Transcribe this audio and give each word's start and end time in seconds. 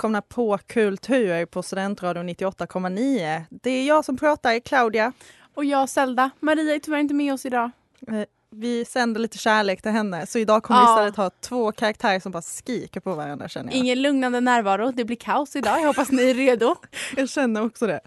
Välkomna 0.00 0.22
på 0.22 0.58
Kultur 0.66 1.46
på 1.46 1.62
Studentradion 1.62 2.28
98,9. 2.28 3.42
Det 3.50 3.70
är 3.70 3.86
jag 3.86 4.04
som 4.04 4.16
pratar, 4.16 4.58
Claudia. 4.60 5.12
Och 5.54 5.64
jag 5.64 5.88
Zelda. 5.88 6.30
Maria 6.40 6.74
är 6.74 6.78
tyvärr 6.78 6.98
inte 6.98 7.14
med 7.14 7.34
oss 7.34 7.46
idag. 7.46 7.70
Eh, 8.08 8.22
Vi 8.50 8.84
sänder 8.84 9.20
lite 9.20 9.38
kärlek 9.38 9.82
till 9.82 9.90
henne 9.90 10.26
så 10.26 10.38
idag 10.38 10.62
kommer 10.62 10.80
vi 10.80 10.86
Ja. 10.86 10.94
istället 10.94 11.16
ha 11.16 11.30
två 11.40 11.72
karaktärer 11.72 12.20
som 12.20 12.32
bara 12.32 12.42
skriker 12.42 13.00
på 13.00 13.14
varandra 13.14 13.48
känner 13.48 13.72
jag. 13.72 13.78
Ingen 13.78 14.02
lugnande 14.02 14.40
närvaro. 14.40 14.92
Det 14.92 15.04
blir 15.04 15.16
kaos 15.16 15.56
idag. 15.56 15.80
Jag 15.80 15.86
hoppas 15.86 16.10
ni 16.10 16.30
är 16.30 16.34
redo. 16.34 16.76
Jag 17.16 17.28
känner 17.28 17.64
också 17.64 17.86
det. 17.86 18.00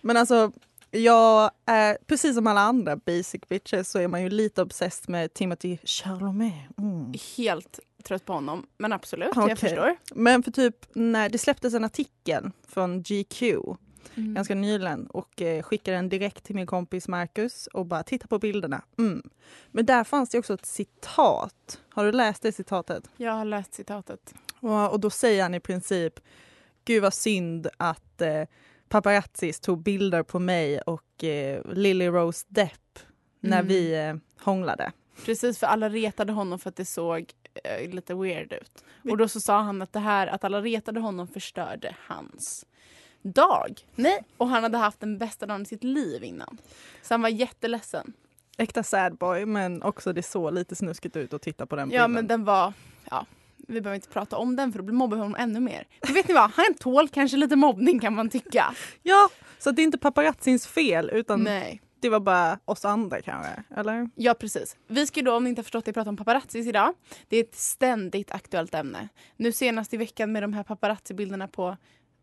Men 0.00 0.16
alltså, 0.16 0.52
jag 0.90 1.50
är 1.66 1.98
precis 2.06 2.34
som 2.34 2.46
alla 2.46 2.60
andra 2.60 2.96
basic 2.96 3.40
bitches 3.48 3.90
så 3.90 3.98
är 3.98 4.08
man 4.08 4.22
ju 4.22 4.30
lite 4.30 4.62
obsessed 4.62 5.10
med 5.10 5.34
Timothy 5.34 5.78
Chalamet. 5.84 6.78
Mm. 6.78 7.14
Helt 7.36 7.80
trött 8.04 8.24
på 8.24 8.32
honom. 8.32 8.66
Men 8.78 8.92
absolut, 8.92 9.28
Okej. 9.36 9.48
jag 9.48 9.58
förstår. 9.58 9.96
Men 10.14 10.42
för 10.42 10.50
typ 10.50 10.76
när 10.94 11.28
det 11.28 11.38
släpptes 11.38 11.74
en 11.74 11.84
artikel 11.84 12.50
från 12.68 13.02
GQ 13.02 13.42
Mm. 14.14 14.34
ganska 14.34 14.54
nyligen 14.54 15.06
och 15.06 15.42
eh, 15.42 15.62
skickade 15.62 15.96
den 15.96 16.08
direkt 16.08 16.44
till 16.44 16.54
min 16.54 16.66
kompis 16.66 17.08
Marcus 17.08 17.66
och 17.66 17.86
bara 17.86 18.02
titta 18.02 18.26
på 18.26 18.38
bilderna. 18.38 18.82
Mm. 18.98 19.30
Men 19.70 19.86
där 19.86 20.04
fanns 20.04 20.30
det 20.30 20.38
också 20.38 20.54
ett 20.54 20.66
citat. 20.66 21.80
Har 21.88 22.04
du 22.04 22.12
läst 22.12 22.42
det 22.42 22.52
citatet? 22.52 23.10
Jag 23.16 23.32
har 23.32 23.44
läst 23.44 23.74
citatet. 23.74 24.34
Och, 24.60 24.92
och 24.92 25.00
då 25.00 25.10
säger 25.10 25.42
han 25.42 25.54
i 25.54 25.60
princip 25.60 26.20
Gud 26.84 27.02
vad 27.02 27.14
synd 27.14 27.68
att 27.76 28.20
eh, 28.20 28.42
paparazzis 28.90 29.60
tog 29.60 29.82
bilder 29.82 30.22
på 30.22 30.38
mig 30.38 30.80
och 30.80 31.24
eh, 31.24 31.62
Lily 31.72 32.06
Rose 32.08 32.46
Depp 32.48 32.98
när 33.40 33.58
Mm. 33.58 33.68
vi 33.68 33.94
eh, 34.08 34.14
hånglade. 34.44 34.92
Precis, 35.24 35.58
för 35.58 35.66
alla 35.66 35.88
retade 35.88 36.32
honom 36.32 36.58
för 36.58 36.68
att 36.68 36.76
det 36.76 36.84
såg 36.84 37.32
eh, 37.64 37.90
lite 37.90 38.14
weird 38.14 38.52
ut. 38.52 38.84
Och 39.10 39.16
då 39.16 39.28
så 39.28 39.40
sa 39.40 39.60
han 39.60 39.82
att 39.82 39.92
det 39.92 39.98
här 40.00 40.26
att 40.26 40.44
alla 40.44 40.60
retade 40.62 41.00
honom 41.00 41.28
förstörde 41.28 41.96
hans 42.06 42.66
dag. 43.22 43.80
Nej, 43.94 44.24
och 44.36 44.48
han 44.48 44.62
hade 44.62 44.78
haft 44.78 45.00
den 45.00 45.18
bästa 45.18 45.46
dagen 45.46 45.62
i 45.62 45.64
sitt 45.64 45.84
liv 45.84 46.24
innan. 46.24 46.58
Så 47.02 47.14
han 47.14 47.22
var 47.22 47.28
jätteledsen. 47.28 48.12
Äkta 48.58 48.82
sad 48.82 49.16
boy 49.16 49.46
men 49.46 49.82
också 49.82 50.12
det 50.12 50.22
såg 50.22 50.52
lite 50.54 50.76
snuskigt 50.76 51.16
ut 51.16 51.34
att 51.34 51.42
titta 51.42 51.66
på 51.66 51.76
den 51.76 51.90
Ja, 51.90 51.94
bilden. 51.98 52.12
men 52.12 52.26
den 52.26 52.44
var... 52.44 52.72
Ja, 53.10 53.26
vi 53.70 53.80
behöver 53.80 53.94
inte 53.94 54.08
prata 54.08 54.36
om 54.36 54.56
den 54.56 54.72
för 54.72 54.78
då 54.78 54.84
blir 54.84 54.94
mobbar 54.94 55.16
honom 55.16 55.36
ännu 55.38 55.60
mer. 55.60 55.86
Men 56.04 56.14
vet 56.14 56.28
ni 56.28 56.34
vad? 56.34 56.50
Han 56.50 56.74
tål 56.78 57.08
kanske 57.08 57.36
lite 57.36 57.56
mobbning 57.56 57.98
kan 58.00 58.14
man 58.14 58.30
tycka. 58.30 58.74
Ja, 59.02 59.28
så 59.58 59.70
det 59.70 59.82
är 59.82 59.84
inte 59.84 59.98
paparazzins 59.98 60.66
fel 60.66 61.10
utan 61.12 61.42
Nej. 61.42 61.80
det 62.00 62.08
var 62.08 62.20
bara 62.20 62.58
oss 62.64 62.84
andra 62.84 63.22
kanske, 63.22 63.64
eller? 63.76 64.10
Ja, 64.14 64.34
precis. 64.34 64.76
Vi 64.88 65.06
ska 65.06 65.22
då, 65.22 65.36
om 65.36 65.44
ni 65.44 65.50
inte 65.50 65.60
har 65.60 65.64
förstått 65.64 65.84
det, 65.84 65.92
prata 65.92 66.10
om 66.10 66.16
paparazzis 66.16 66.66
idag. 66.66 66.94
Det 67.28 67.36
är 67.36 67.40
ett 67.44 67.54
ständigt 67.54 68.30
aktuellt 68.30 68.74
ämne. 68.74 69.08
Nu 69.36 69.52
senast 69.52 69.94
i 69.94 69.96
veckan 69.96 70.32
med 70.32 70.42
de 70.42 70.52
här 70.52 70.62
paparazzi-bilderna 70.62 71.48
på 71.48 71.76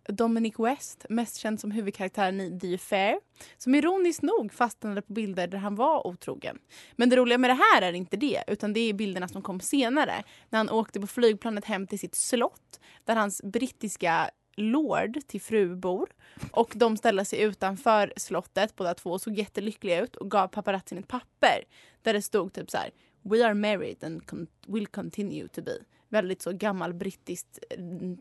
Dominic 0.08 0.54
West, 0.60 1.06
mest 1.10 1.38
känd 1.38 1.60
som 1.60 1.72
huvudkaraktären 1.72 2.42
i 2.42 2.60
The 2.60 2.76
Affair, 2.76 3.20
som 3.58 3.76
ironiskt 3.76 4.22
nog 4.22 4.54
fastnade 4.54 5.02
på 5.02 5.14
bilder 5.14 5.48
där 5.48 5.58
han 5.58 5.76
var 5.76 6.08
otrogen. 6.08 6.60
Men 6.96 7.10
det 7.10 7.16
roliga 7.16 7.38
med 7.38 7.50
det 7.50 7.60
här 7.74 7.82
är 7.82 7.94
inte 7.94 8.18
det, 8.18 8.44
utan 8.48 8.74
det 8.74 8.80
är 8.80 8.94
bilderna 8.94 9.28
som 9.28 9.42
kom 9.42 9.60
senare, 9.60 10.24
när 10.50 10.60
han 10.60 10.70
åkte 10.70 11.00
på 11.00 11.08
flygplanet 11.08 11.66
hem 11.66 11.88
till 11.88 12.00
sitt 12.00 12.16
slott, 12.16 12.80
där 13.06 13.16
hans 13.16 13.42
brittiska 13.44 14.30
lord 14.58 15.20
till 15.28 15.42
fru 15.42 15.76
bor. 15.76 16.10
Och 16.52 16.74
de 16.76 16.98
ställde 16.98 17.26
sig 17.26 17.42
utanför 17.42 18.14
slottet 18.16 18.76
båda 18.76 18.94
två 18.94 19.12
och 19.12 19.22
såg 19.22 19.38
jättelyckliga 19.38 20.02
ut 20.04 20.16
och 20.16 20.32
gav 20.32 20.48
paparazzin 20.48 20.98
ett 20.98 21.08
papper 21.08 21.64
där 22.02 22.14
det 22.14 22.22
stod 22.22 22.54
typ 22.54 22.72
så 22.72 22.78
här 22.78 22.92
We 23.22 23.46
are 23.46 23.54
married 23.54 24.04
and 24.04 24.22
con- 24.22 24.48
will 24.68 24.88
continue 24.88 25.48
to 25.48 25.62
be. 25.62 25.78
Väldigt 26.10 26.42
så 26.42 26.52
gammal 26.52 26.94
brittiskt 26.94 27.60
mm, 27.72 28.18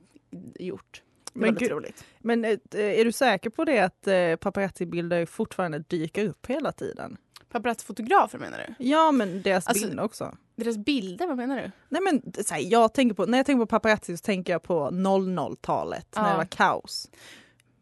gjort. 0.58 1.02
Det 1.36 1.40
Men 1.40 1.54
gud. 1.54 1.70
roligt. 1.70 2.04
Men 2.18 2.44
eh, 2.44 2.58
är 2.74 3.04
du 3.04 3.12
säker 3.12 3.50
på 3.50 3.64
det 3.64 3.78
att 3.80 4.06
eh, 4.06 4.36
paparazzi-bilder 4.36 5.26
fortfarande 5.26 5.78
dyker 5.78 6.24
upp 6.28 6.46
hela 6.46 6.72
tiden? 6.72 7.16
Paparazzi-fotografer 7.52 8.38
menar 8.38 8.58
du? 8.78 8.84
Ja, 8.84 9.12
men 9.12 9.42
deras 9.42 9.66
Alltså- 9.66 9.86
bilder 9.86 10.04
också. 10.04 10.36
Deras 10.56 10.76
bilder, 10.78 11.26
vad 11.26 11.36
menar 11.36 11.56
du? 11.62 11.70
Nej, 11.88 12.02
men, 12.02 12.44
så 12.44 12.54
här, 12.54 12.60
jag 12.72 12.94
tänker 12.94 13.14
på, 13.14 13.26
när 13.26 13.38
jag 13.38 13.46
tänker 13.46 13.60
på 13.60 13.66
paparazzi 13.66 14.16
så 14.16 14.22
tänker 14.22 14.52
jag 14.52 14.62
på 14.62 14.90
00-talet 14.90 16.06
när 16.16 16.22
Ja. 16.24 16.30
det 16.30 16.36
var 16.36 16.44
kaos. 16.44 17.10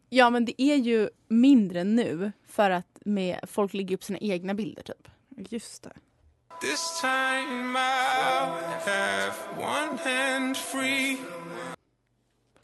Ja 0.09 0.29
men 0.29 0.45
det 0.45 0.61
är 0.61 0.75
ju 0.75 1.09
mindre 1.27 1.83
nu 1.83 2.31
för 2.47 2.69
att 2.69 2.87
med, 3.05 3.39
folk 3.47 3.73
lägger 3.73 3.95
upp 3.95 4.03
sina 4.03 4.19
egna 4.19 4.53
bilder 4.53 4.83
typ. 4.83 5.07
Just 5.49 5.83
det. 5.83 5.91
This 6.61 7.01
time 7.01 7.79
I'll 7.79 8.79
have 8.85 9.33
one 9.57 9.97
hand 10.03 10.57
free. 10.57 11.17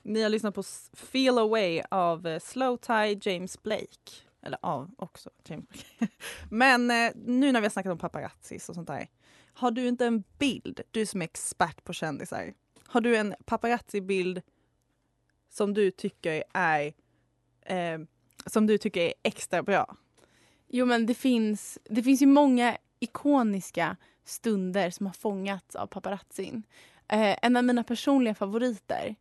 Ni 0.01 0.21
har 0.21 0.29
lyssnat 0.29 0.55
på 0.55 0.63
Feel 0.93 1.37
Away 1.37 1.81
av 1.91 2.27
eh, 2.27 2.39
Slow 2.39 2.77
Tie 2.77 3.19
James 3.21 3.63
Blake. 3.63 4.11
Eller 4.41 4.59
av 4.61 4.91
också 4.97 5.29
James 5.45 5.65
Blake. 5.69 6.13
Men 6.49 6.91
eh, 6.91 7.11
nu 7.15 7.51
när 7.51 7.61
vi 7.61 7.65
har 7.65 7.71
snackat 7.71 7.91
om 7.91 7.97
paparazzis 7.97 8.69
och 8.69 8.75
sånt 8.75 8.87
där. 8.87 9.07
Har 9.53 9.71
du 9.71 9.87
inte 9.87 10.05
en 10.05 10.23
bild, 10.39 10.81
du 10.91 11.05
som 11.05 11.21
är 11.21 11.25
expert 11.25 11.83
på 11.83 11.93
kändisar. 11.93 12.53
Har 12.87 13.01
du 13.01 13.15
en 13.17 13.35
paparazzi-bild 13.45 14.41
som 15.49 15.73
du 15.73 15.91
tycker 15.91 16.43
är 16.53 16.93
eh, 17.61 17.99
som 18.45 18.67
du 18.67 18.77
tycker 18.77 19.01
är 19.01 19.13
extra 19.23 19.63
bra? 19.63 19.97
Jo 20.67 20.85
men 20.85 21.05
det 21.05 21.13
finns, 21.13 21.79
det 21.83 22.03
finns 22.03 22.21
ju 22.21 22.25
många 22.25 22.77
ikoniska 22.99 23.97
stunder 24.25 24.89
som 24.89 25.05
har 25.05 25.13
fångats 25.13 25.75
av 25.75 25.87
paparazzin. 25.87 26.63
Eh, 27.07 27.37
en 27.41 27.57
av 27.57 27.63
mina 27.63 27.83
personliga 27.83 28.35
favoriter, 28.35 29.15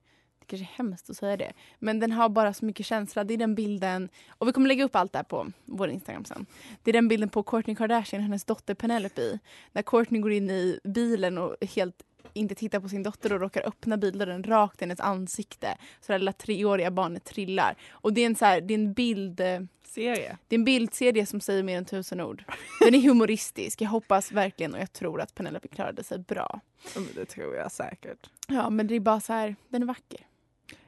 kanske 0.51 0.65
är 0.65 0.77
hemskt 0.77 1.11
att 1.11 1.17
säga 1.17 1.37
det, 1.37 1.53
men 1.79 2.01
den 2.01 2.13
har 2.13 2.29
bara 2.29 2.53
så 2.55 2.65
mycket 2.65 2.87
känsla. 2.87 3.25
Det 3.25 3.35
är 3.35 3.39
den 3.39 3.55
bilden, 3.55 4.09
och 4.29 4.49
vi 4.49 4.53
kommer 4.53 4.69
lägga 4.69 4.85
upp 4.85 4.97
allt 4.97 5.13
det 5.13 5.19
här 5.19 5.25
på 5.25 5.47
vår 5.65 5.89
Instagram 5.91 6.25
sen. 6.25 6.47
Det 6.83 6.91
är 6.91 6.93
den 6.93 7.09
bilden 7.09 7.29
på 7.29 7.43
Kourtney 7.43 7.77
Kardashian 7.77 8.21
och 8.21 8.25
hennes 8.25 8.45
dotter 8.45 8.75
Penelope. 8.75 9.39
När 9.73 9.83
Kourtney 9.83 10.21
går 10.21 10.33
in 10.33 10.51
i 10.51 10.81
bilen 10.85 11.39
och 11.39 11.57
helt 11.75 12.03
inte 12.33 12.55
tittar 12.55 12.81
på 12.81 12.89
sin 12.89 13.03
dotter 13.03 13.33
och 13.33 13.41
råkar 13.41 13.69
öppna 13.69 13.97
bildörren 13.97 14.45
rakt 14.45 14.83
i 14.83 14.85
hennes 14.85 15.01
ansikte. 15.01 15.77
Så 16.01 16.13
det 16.13 16.19
lilla 16.19 16.33
treåriga 16.33 16.91
barnet 16.91 17.25
trillar. 17.25 17.75
Och 17.91 18.13
det 18.13 18.21
är 18.21 18.27
en, 18.27 18.35
så 18.35 18.45
här, 18.45 18.61
det 18.61 18.75
är 18.75 18.79
en 18.79 18.93
bild... 18.93 19.41
eh, 19.41 19.61
Serie? 19.85 20.37
Det 20.49 20.55
är 20.57 20.59
en 20.59 20.65
bildserie 20.65 21.27
som 21.27 21.41
säger 21.41 21.63
mer 21.63 21.79
än 21.79 21.85
tusen 21.85 22.21
ord. 22.21 22.45
Den 22.81 22.95
är 22.95 23.01
humoristisk. 23.01 23.81
Jag 23.81 23.89
hoppas 23.89 24.33
verkligen 24.33 24.75
och 24.75 24.81
jag 24.81 24.93
tror 24.93 25.21
att 25.21 25.35
Penelope 25.35 25.69
klarade 25.69 26.05
sig 26.05 26.19
bra. 26.19 26.61
Ja, 26.95 27.01
Det 27.15 27.25
tror 27.25 27.57
jag 27.57 27.73
säkert. 27.73 28.31
Ja, 28.49 28.71
men 28.71 28.87
det 28.87 28.95
är 28.95 29.01
bara 29.01 29.21
så 29.21 29.33
här, 29.33 29.57
den 29.69 29.83
är 29.83 29.87
vacker. 29.87 30.21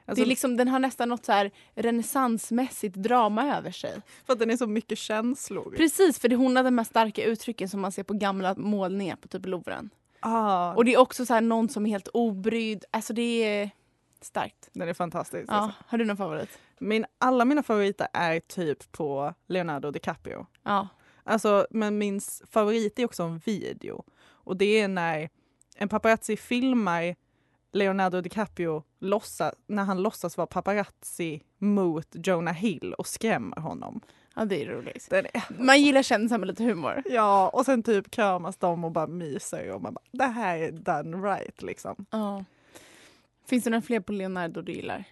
Alltså, 0.05 0.23
det 0.23 0.27
är 0.27 0.29
liksom, 0.29 0.57
den 0.57 0.67
har 0.67 0.79
nästan 0.79 1.09
något 1.09 1.25
så 1.25 1.31
här 1.31 1.51
renässansmässigt 1.75 2.95
drama 2.95 3.57
över 3.57 3.71
sig. 3.71 4.01
För 4.25 4.33
att 4.33 4.39
den 4.39 4.49
är 4.49 4.57
så 4.57 4.67
mycket 4.67 4.97
känslor. 4.97 5.73
Precis, 5.77 6.19
för 6.19 6.29
det 6.29 6.35
hon 6.35 6.55
har 6.55 6.63
de 6.63 6.77
här 6.77 6.85
starka 6.85 7.23
uttrycken 7.23 7.69
som 7.69 7.81
man 7.81 7.91
ser 7.91 8.03
på 8.03 8.13
gamla 8.13 8.55
målningar 8.57 9.15
på 9.15 9.27
typ 9.27 9.45
Louvren. 9.45 9.89
Ah, 10.19 10.73
Och 10.73 10.85
det 10.85 10.93
är 10.93 10.97
också 10.97 11.25
så 11.25 11.33
här 11.33 11.41
någon 11.41 11.69
som 11.69 11.85
är 11.85 11.89
helt 11.89 12.07
obrydd. 12.07 12.85
Alltså 12.91 13.13
det 13.13 13.43
är 13.43 13.69
starkt. 14.21 14.69
den 14.73 14.89
är 14.89 14.93
fantastisk. 14.93 15.45
Ja. 15.49 15.53
Alltså. 15.53 15.77
Har 15.87 15.97
du 15.97 16.05
någon 16.05 16.17
favorit? 16.17 16.59
Min, 16.79 17.05
alla 17.17 17.45
mina 17.45 17.63
favoriter 17.63 18.07
är 18.13 18.39
typ 18.39 18.91
på 18.91 19.33
Leonardo 19.47 19.91
DiCaprio. 19.91 20.45
Ja. 20.63 20.87
Alltså, 21.23 21.67
men 21.69 21.97
min 21.97 22.21
favorit 22.49 22.99
är 22.99 23.05
också 23.05 23.23
en 23.23 23.37
video. 23.37 24.03
Och 24.25 24.57
det 24.57 24.79
är 24.79 24.87
när 24.87 25.29
en 25.75 25.89
paparazzi 25.89 26.37
filmar 26.37 27.15
Leonardo 27.73 28.21
DiCaprio 28.21 28.83
låtsas, 28.99 29.53
när 29.67 29.83
han 29.83 30.01
låtsas 30.01 30.37
vara 30.37 30.47
paparazzi 30.47 31.41
mot 31.57 32.07
Jonah 32.27 32.53
Hill 32.53 32.93
och 32.93 33.07
skrämmer 33.07 33.57
honom. 33.57 34.01
ja, 34.35 34.45
det 34.45 34.63
är 34.63 34.65
roligt. 34.69 35.07
Den 35.09 35.25
är, 35.33 35.63
Man 35.63 35.81
gillar 35.81 36.03
kändisar 36.03 36.37
med 36.37 36.47
lite 36.47 36.63
humor. 36.63 37.03
ja, 37.05 37.49
och 37.53 37.65
sen 37.65 37.83
typ 37.83 38.11
kramas 38.11 38.57
de 38.57 38.83
och 38.83 38.91
bara 38.91 39.07
myser 39.07 39.71
och 39.71 39.81
man 39.81 39.93
bara, 39.93 40.01
det 40.11 40.23
här 40.33 40.57
är 40.57 40.71
done 40.71 41.17
right 41.17 41.61
liksom. 41.61 42.05
Ja. 42.09 42.45
Finns 43.47 43.63
det 43.63 43.69
några 43.69 43.81
fler 43.81 43.99
på 43.99 44.11
Leonardo 44.11 44.61
du 44.61 44.71
gillar? 44.71 45.03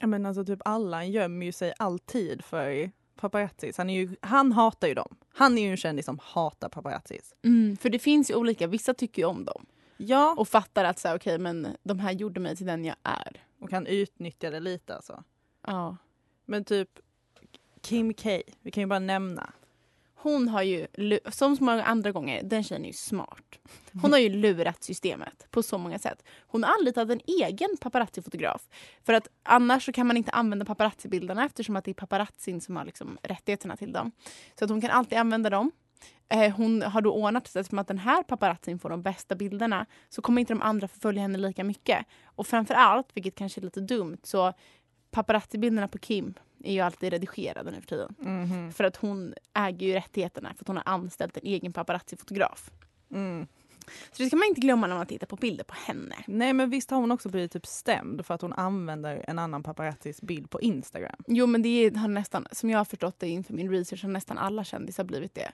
Ja 0.00 0.06
men 0.06 0.26
alltså 0.26 0.44
typ 0.44 0.60
alla 0.64 1.04
gömmer 1.04 1.46
ju 1.46 1.52
sig 1.52 1.72
alltid 1.78 2.44
för 2.44 2.90
paparazzis. 3.20 3.78
Han, 3.78 3.90
är 3.90 3.94
ju, 4.00 4.16
han 4.20 4.52
hatar 4.52 4.88
ju 4.88 4.94
dem. 4.94 5.16
Han 5.34 5.58
är 5.58 5.62
ju 5.62 5.70
en 5.70 5.76
kändis 5.76 6.06
som 6.06 6.18
hatar 6.22 6.68
paparazzis. 6.68 7.34
Mm, 7.44 7.76
för 7.76 7.90
det 7.90 7.98
finns 7.98 8.30
ju 8.30 8.34
olika, 8.34 8.66
vissa 8.66 8.94
tycker 8.94 9.22
ju 9.22 9.28
om 9.28 9.44
dem. 9.44 9.66
Ja. 10.00 10.34
Och 10.38 10.48
fattar 10.48 10.84
att 10.84 10.98
så 10.98 11.08
här, 11.08 11.16
okej 11.16 11.38
men 11.38 11.76
de 11.82 11.98
här 11.98 12.12
gjorde 12.12 12.40
mig 12.40 12.56
till 12.56 12.66
den 12.66 12.84
jag 12.84 12.96
är. 13.02 13.44
Och 13.60 13.70
kan 13.70 13.86
utnyttja 13.86 14.50
det 14.50 14.60
lite 14.60 14.94
alltså. 14.96 15.24
Ja. 15.66 15.96
Men 16.44 16.64
typ 16.64 16.88
Kim 17.80 18.14
K, 18.14 18.30
vi 18.62 18.70
kan 18.70 18.80
ju 18.80 18.86
bara 18.86 18.98
nämna. 18.98 19.52
Hon 20.14 20.48
har 20.48 20.62
ju, 20.62 20.86
som 21.30 21.56
så 21.56 21.64
många 21.64 21.84
andra 21.84 22.12
gånger, 22.12 22.42
den 22.42 22.64
tjejen 22.64 22.84
är 22.84 22.86
ju 22.86 22.92
smart. 22.92 23.58
Hon 24.02 24.12
har 24.12 24.18
ju 24.18 24.28
lurat 24.36 24.84
systemet 24.84 25.46
på 25.50 25.62
så 25.62 25.78
många 25.78 25.98
sätt. 25.98 26.24
Hon 26.46 26.64
har 26.64 26.74
anlitat 26.78 27.10
en 27.10 27.20
egen 27.26 27.76
paparazzi-fotograf. 27.80 28.68
För 29.04 29.12
att 29.12 29.28
annars 29.42 29.84
så 29.84 29.92
kan 29.92 30.06
man 30.06 30.16
inte 30.16 30.30
använda 30.30 30.64
paparazzi-bilderna 30.64 31.46
eftersom 31.46 31.76
att 31.76 31.84
det 31.84 31.90
är 31.90 31.94
paparazzin 31.94 32.60
som 32.60 32.76
har 32.76 32.84
liksom 32.84 33.18
rättigheterna 33.22 33.76
till 33.76 33.92
dem. 33.92 34.12
Så 34.58 34.64
att 34.64 34.70
hon 34.70 34.80
kan 34.80 34.90
alltid 34.90 35.18
använda 35.18 35.50
dem. 35.50 35.70
Eh, 36.28 36.54
hon 36.56 36.82
har 36.82 37.00
då 37.00 37.12
ordnat 37.12 37.48
som 37.66 37.78
att 37.78 37.88
den 37.88 37.98
här 37.98 38.22
paparazzin 38.22 38.78
får 38.78 38.90
de 38.90 39.02
bästa 39.02 39.34
bilderna 39.34 39.86
så 40.08 40.22
kommer 40.22 40.40
inte 40.40 40.52
de 40.52 40.62
andra 40.62 40.88
förfölja 40.88 41.22
henne 41.22 41.38
lika 41.38 41.64
mycket. 41.64 42.06
Och 42.24 42.46
framför 42.46 42.74
allt, 42.74 43.06
vilket 43.14 43.34
kanske 43.34 43.60
är 43.60 43.62
lite 43.62 43.80
dumt, 43.80 44.18
så 44.22 44.52
paparazzi-bilderna 45.10 45.88
på 45.88 45.98
Kim 45.98 46.34
är 46.64 46.72
ju 46.72 46.80
alltid 46.80 47.12
redigerade 47.12 47.70
nu 47.70 47.80
för 47.80 47.88
tiden. 47.88 48.14
Mhm. 48.18 48.72
För 48.72 48.84
att 48.84 48.96
hon 48.96 49.34
äger 49.54 49.86
ju 49.86 49.92
rättigheterna 49.92 50.54
för 50.54 50.64
att 50.64 50.68
hon 50.68 50.76
har 50.76 50.84
anställt 50.86 51.36
en 51.36 51.46
egen 51.46 51.72
paparazzi-fotograf. 51.72 52.70
Mm. 53.10 53.46
Så 54.12 54.22
det 54.22 54.26
ska 54.26 54.36
man 54.36 54.48
inte 54.48 54.60
glömma 54.60 54.86
när 54.86 54.96
man 54.96 55.06
tittar 55.06 55.26
på 55.26 55.36
bilder 55.36 55.64
på 55.64 55.74
henne. 55.74 56.16
Nej 56.26 56.52
men 56.52 56.70
visst 56.70 56.90
har 56.90 56.98
hon 56.98 57.10
också 57.10 57.28
blivit 57.28 57.52
typ 57.52 57.66
stämd 57.66 58.26
för 58.26 58.34
att 58.34 58.42
hon 58.42 58.52
använder 58.52 59.24
en 59.28 59.38
annan 59.38 59.62
paparazzis 59.62 60.22
bild 60.22 60.50
på 60.50 60.60
Instagram. 60.60 61.16
Jo 61.26 61.46
men 61.46 61.62
det 61.62 61.96
har 61.96 62.08
nästan, 62.08 62.46
som 62.52 62.70
jag 62.70 62.78
har 62.78 62.84
förstått 62.84 63.18
det 63.18 63.28
inför 63.28 63.54
min 63.54 63.70
research, 63.70 64.02
har 64.02 64.10
nästan 64.10 64.38
alla 64.38 64.64
kändisar 64.64 65.04
blivit 65.04 65.34
det. 65.34 65.52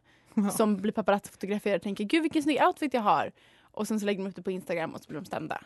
Som 0.52 0.76
blir 0.76 0.92
paparazzi-fotograferade 0.92 1.76
och 1.76 1.82
tänker 1.82 2.04
gud 2.04 2.22
vilken 2.22 2.42
snygg 2.42 2.62
outfit 2.62 2.94
jag 2.94 3.00
har. 3.00 3.32
Och 3.60 3.88
sen 3.88 4.00
så 4.00 4.06
lägger 4.06 4.22
de 4.22 4.28
upp 4.28 4.36
det 4.36 4.42
på 4.42 4.50
Instagram 4.50 4.94
och 4.94 5.00
så 5.00 5.08
blir 5.08 5.20
de 5.20 5.24
stämda. 5.24 5.60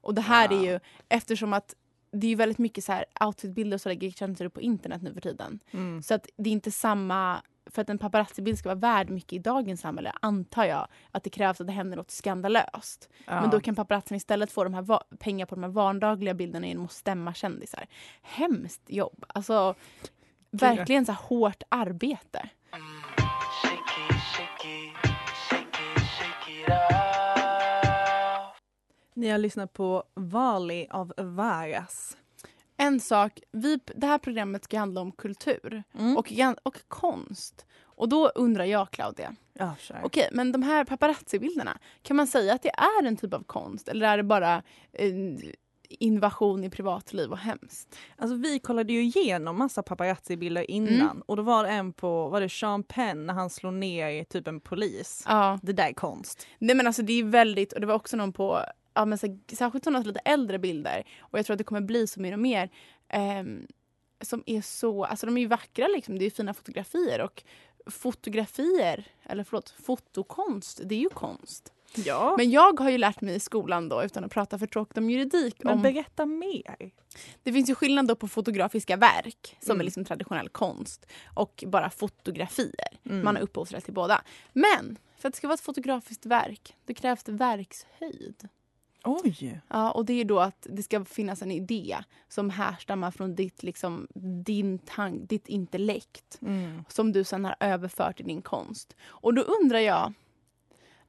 Och 0.00 0.14
det 0.14 0.20
här 0.20 0.52
är 0.52 0.72
ju 0.72 0.80
eftersom 1.08 1.52
att 1.52 1.74
det 2.12 2.26
är 2.26 2.28
ju 2.28 2.34
väldigt 2.34 2.58
mycket 2.58 2.84
så 2.84 2.92
här 2.92 3.04
outfitbilder 3.20 3.74
och 3.74 3.80
så 3.80 3.88
lägger 3.88 4.10
kändisar 4.10 4.44
upp 4.44 4.54
på 4.54 4.60
internet 4.60 5.02
nu 5.02 5.14
för 5.14 5.20
tiden. 5.20 5.60
Mm. 5.70 6.02
Så 6.02 6.14
att 6.14 6.26
det 6.36 6.50
är 6.50 6.52
inte 6.52 6.70
samma, 6.70 7.42
för 7.70 7.82
att 7.82 7.90
en 7.90 7.98
paparazzi-bild 7.98 8.58
ska 8.58 8.68
vara 8.68 8.78
värd 8.78 9.10
mycket 9.10 9.32
i 9.32 9.38
dagens 9.38 9.80
samhälle 9.80 10.12
antar 10.22 10.64
jag 10.64 10.88
att 11.10 11.24
det 11.24 11.30
krävs 11.30 11.60
att 11.60 11.66
det 11.66 11.72
händer 11.72 11.96
något 11.96 12.10
skandalöst. 12.10 13.08
Ja. 13.26 13.40
Men 13.40 13.50
då 13.50 13.60
kan 13.60 13.74
paparazzin 13.74 14.16
istället 14.16 14.52
få 14.52 14.64
de 14.64 14.74
här 14.74 15.16
pengar 15.16 15.46
på 15.46 15.54
de 15.54 15.62
här 15.64 15.70
vardagliga 15.70 16.34
bilderna 16.34 16.66
genom 16.66 16.84
att 16.84 16.92
stämma 16.92 17.34
kändisar. 17.34 17.86
Hemskt 18.22 18.82
jobb. 18.86 19.24
Alltså 19.28 19.74
verkligen 20.50 21.06
så 21.06 21.12
här 21.12 21.22
hårt 21.22 21.62
arbete. 21.68 22.48
Ni 29.14 29.28
har 29.28 29.38
lyssnat 29.38 29.72
på 29.72 30.04
Vali 30.14 30.86
av 30.90 31.12
Varas. 31.16 32.16
En 32.80 33.00
sak, 33.00 33.40
vi, 33.52 33.78
det 33.94 34.06
här 34.06 34.18
programmet 34.18 34.64
ska 34.64 34.78
handla 34.78 35.00
om 35.00 35.12
kultur 35.12 35.82
Mm. 35.98 36.16
och, 36.16 36.32
och 36.62 36.76
konst. 36.88 37.66
Och 37.82 38.08
då 38.08 38.28
undrar 38.28 38.64
jag 38.64 38.90
Claudia, 38.90 39.34
Ja, 39.52 39.74
kör. 39.78 40.00
okej 40.04 40.28
men 40.32 40.52
de 40.52 40.62
här 40.62 40.84
paparazzi-bilderna, 40.84 41.78
kan 42.02 42.16
man 42.16 42.26
säga 42.26 42.54
att 42.54 42.62
det 42.62 42.70
är 42.70 43.06
en 43.06 43.16
typ 43.16 43.34
av 43.34 43.42
konst 43.42 43.88
eller 43.88 44.06
är 44.08 44.16
det 44.16 44.22
bara 44.22 44.62
en 44.92 45.40
invasion 45.98 46.64
i 46.64 46.70
privatliv 46.70 47.30
och 47.30 47.38
hemskt? 47.38 47.98
Alltså 48.16 48.36
vi 48.36 48.58
kollade 48.58 48.92
ju 48.92 49.02
igenom 49.02 49.58
massa 49.58 49.82
paparazzi-bilder 49.82 50.70
innan 50.70 51.00
Mm. 51.10 51.22
och 51.26 51.36
då 51.36 51.42
var 51.42 51.64
det 51.64 51.70
en 51.70 51.92
på, 51.92 52.28
var 52.28 52.40
det 52.40 52.48
Sean 52.48 52.82
Penn 52.82 53.26
när 53.26 53.34
han 53.34 53.50
slår 53.50 53.70
ner 53.70 54.24
typ 54.24 54.48
en 54.48 54.60
polis. 54.60 55.24
Ja. 55.28 55.58
Det 55.62 55.72
där 55.72 55.88
är 55.88 55.92
konst. 55.92 56.46
Nej 56.58 56.76
men 56.76 56.86
alltså 56.86 57.02
det 57.02 57.12
är 57.12 57.24
väldigt, 57.24 57.72
och 57.72 57.80
det 57.80 57.86
var 57.86 57.94
också 57.94 58.16
någon 58.16 58.32
på, 58.32 58.60
ja, 58.94 59.04
men 59.04 59.18
så, 59.18 59.38
särskilt 59.52 59.84
sådana 59.84 60.04
lite 60.04 60.20
äldre 60.20 60.58
bilder 60.58 61.04
och 61.20 61.38
jag 61.38 61.46
tror 61.46 61.54
att 61.54 61.58
det 61.58 61.64
kommer 61.64 61.80
bli 61.80 62.06
så 62.06 62.20
mer 62.20 62.32
och 62.32 62.38
mer 62.38 62.70
ehm, 63.08 63.66
som 64.20 64.42
är 64.46 64.60
så, 64.60 65.04
alltså 65.04 65.26
de 65.26 65.36
är 65.36 65.40
ju 65.40 65.46
vackra 65.46 65.86
liksom, 65.88 66.18
det 66.18 66.24
är 66.24 66.30
fina 66.30 66.54
fotografier 66.54 67.20
och 67.20 67.42
fotografier, 67.86 69.04
eller 69.22 69.44
förlåt, 69.44 69.70
fotokonst, 69.84 70.80
det 70.84 70.94
är 70.94 70.98
ju 70.98 71.08
konst. 71.08 71.72
Ja. 71.94 72.34
Men 72.38 72.50
jag 72.50 72.80
har 72.80 72.90
ju 72.90 72.98
lärt 72.98 73.20
mig 73.20 73.34
i 73.34 73.40
skolan 73.40 73.88
då, 73.88 74.02
utan 74.04 74.24
att 74.24 74.30
prata 74.32 74.58
för 74.58 74.66
tråkigt 74.66 74.98
om 74.98 75.10
juridik, 75.10 75.56
Men 75.64 75.72
om, 75.74 75.82
berätta 75.82 76.26
mer. 76.26 76.90
det 77.42 77.52
finns 77.52 77.70
ju 77.70 77.74
skillnad 77.74 78.06
då 78.08 78.16
på 78.16 78.28
fotografiska 78.28 78.96
verk 78.96 79.56
som 79.60 79.70
Mm. 79.70 79.80
är 79.80 79.84
liksom 79.84 80.04
traditionell 80.04 80.48
konst 80.48 81.06
och 81.34 81.64
bara 81.66 81.90
fotografier. 81.90 82.98
Mm. 83.04 83.24
Man 83.24 83.36
har 83.36 83.42
upphovsrätt 83.42 83.84
till 83.84 83.94
båda. 83.94 84.22
Men 84.52 84.98
för 85.18 85.28
att 85.28 85.34
det 85.34 85.36
ska 85.36 85.46
vara 85.48 85.54
ett 85.54 85.60
fotografiskt 85.60 86.26
verk, 86.26 86.76
då 86.86 86.94
krävs 86.94 87.24
det 87.24 87.32
verkshöjd. 87.32 88.48
Oj! 89.04 89.60
Ja, 89.68 89.90
och 89.90 90.04
det 90.04 90.12
är 90.12 90.24
då 90.24 90.40
att 90.40 90.66
det 90.70 90.82
ska 90.82 91.04
finnas 91.04 91.42
en 91.42 91.50
idé 91.50 91.96
som 92.28 92.50
härstammar 92.50 93.10
från 93.10 93.34
ditt, 93.34 93.62
liksom, 93.62 94.06
din 94.44 94.78
tank, 94.78 95.28
ditt 95.28 95.48
intellekt 95.48 96.38
Mm. 96.42 96.84
som 96.88 97.12
du 97.12 97.24
sen 97.24 97.44
har 97.44 97.56
överfört 97.60 98.20
i 98.20 98.22
din 98.22 98.42
konst. 98.42 98.96
Och 99.06 99.34
då 99.34 99.42
undrar 99.42 99.78
jag, 99.78 100.12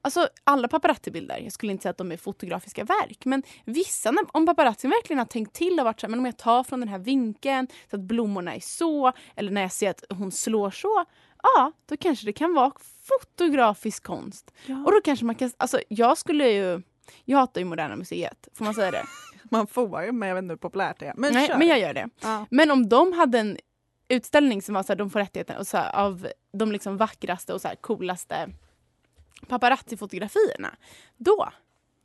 alltså 0.02 0.28
alla 0.44 0.68
paparazzi-bilder, 0.68 1.38
jag 1.38 1.52
skulle 1.52 1.72
inte 1.72 1.82
säga 1.82 1.90
att 1.90 1.98
de 1.98 2.12
är 2.12 2.16
fotografiska 2.16 2.84
verk, 2.84 3.24
men 3.24 3.42
vissa, 3.64 4.14
om 4.32 4.46
paparazzin 4.46 4.90
verkligen 4.90 5.18
har 5.18 5.26
tänkt 5.26 5.52
till 5.52 5.78
och 5.78 5.84
varit 5.84 6.00
så 6.00 6.06
här, 6.06 6.10
men 6.10 6.18
om 6.18 6.26
jag 6.26 6.36
tar 6.36 6.64
från 6.64 6.80
den 6.80 6.88
här 6.88 6.98
vinkeln 6.98 7.68
så 7.90 7.96
att 7.96 8.02
blommorna 8.02 8.54
är 8.54 8.60
så, 8.60 9.12
eller 9.36 9.50
när 9.50 9.60
jag 9.62 9.72
ser 9.72 9.90
att 9.90 10.04
hon 10.10 10.32
slår 10.32 10.70
så, 10.70 11.04
ja, 11.42 11.72
då 11.86 11.96
kanske 11.96 12.26
det 12.26 12.32
kan 12.32 12.54
vara 12.54 12.72
fotografisk 13.02 14.02
konst. 14.02 14.52
Ja. 14.66 14.84
Och 14.84 14.92
då 14.92 15.00
kanske 15.04 15.24
man 15.24 15.34
kan, 15.34 15.50
alltså 15.56 15.80
jag 15.88 16.18
skulle 16.18 16.48
ju, 16.50 16.82
jag 17.24 17.38
hatar 17.38 17.60
ju 17.60 17.64
Moderna 17.64 17.96
Museet, 17.96 18.48
får 18.54 18.64
man 18.64 18.74
säga 18.74 18.90
det? 18.90 19.04
Man 19.50 19.66
får, 19.66 20.12
men 20.12 20.28
jag 20.28 20.34
vet 20.36 20.42
inte 20.42 20.52
hur 20.52 20.56
populärt 20.56 20.98
det 20.98 21.06
är. 21.06 21.14
Men 21.16 21.32
Nej, 21.34 21.48
kör. 21.48 21.58
men 21.58 21.68
jag 21.68 21.80
gör 21.80 21.94
det. 21.94 22.08
ja. 22.20 22.46
Men 22.50 22.70
om 22.70 22.88
de 22.88 23.12
hade 23.12 23.38
en 23.38 23.58
utställning 24.08 24.62
som 24.62 24.74
var 24.74 24.82
så 24.82 24.88
här, 24.92 24.96
de 24.96 25.10
får 25.10 25.18
rättigheten 25.18 25.56
och 25.56 25.66
så 25.66 25.76
här, 25.76 25.96
av 25.96 26.28
de 26.52 26.72
liksom 26.72 26.96
vackraste 26.96 27.54
och 27.54 27.60
så 27.60 27.68
här, 27.68 27.74
coolaste 27.74 28.48
paparazzi-fotografierna. 29.48 30.74
Då, 31.16 31.48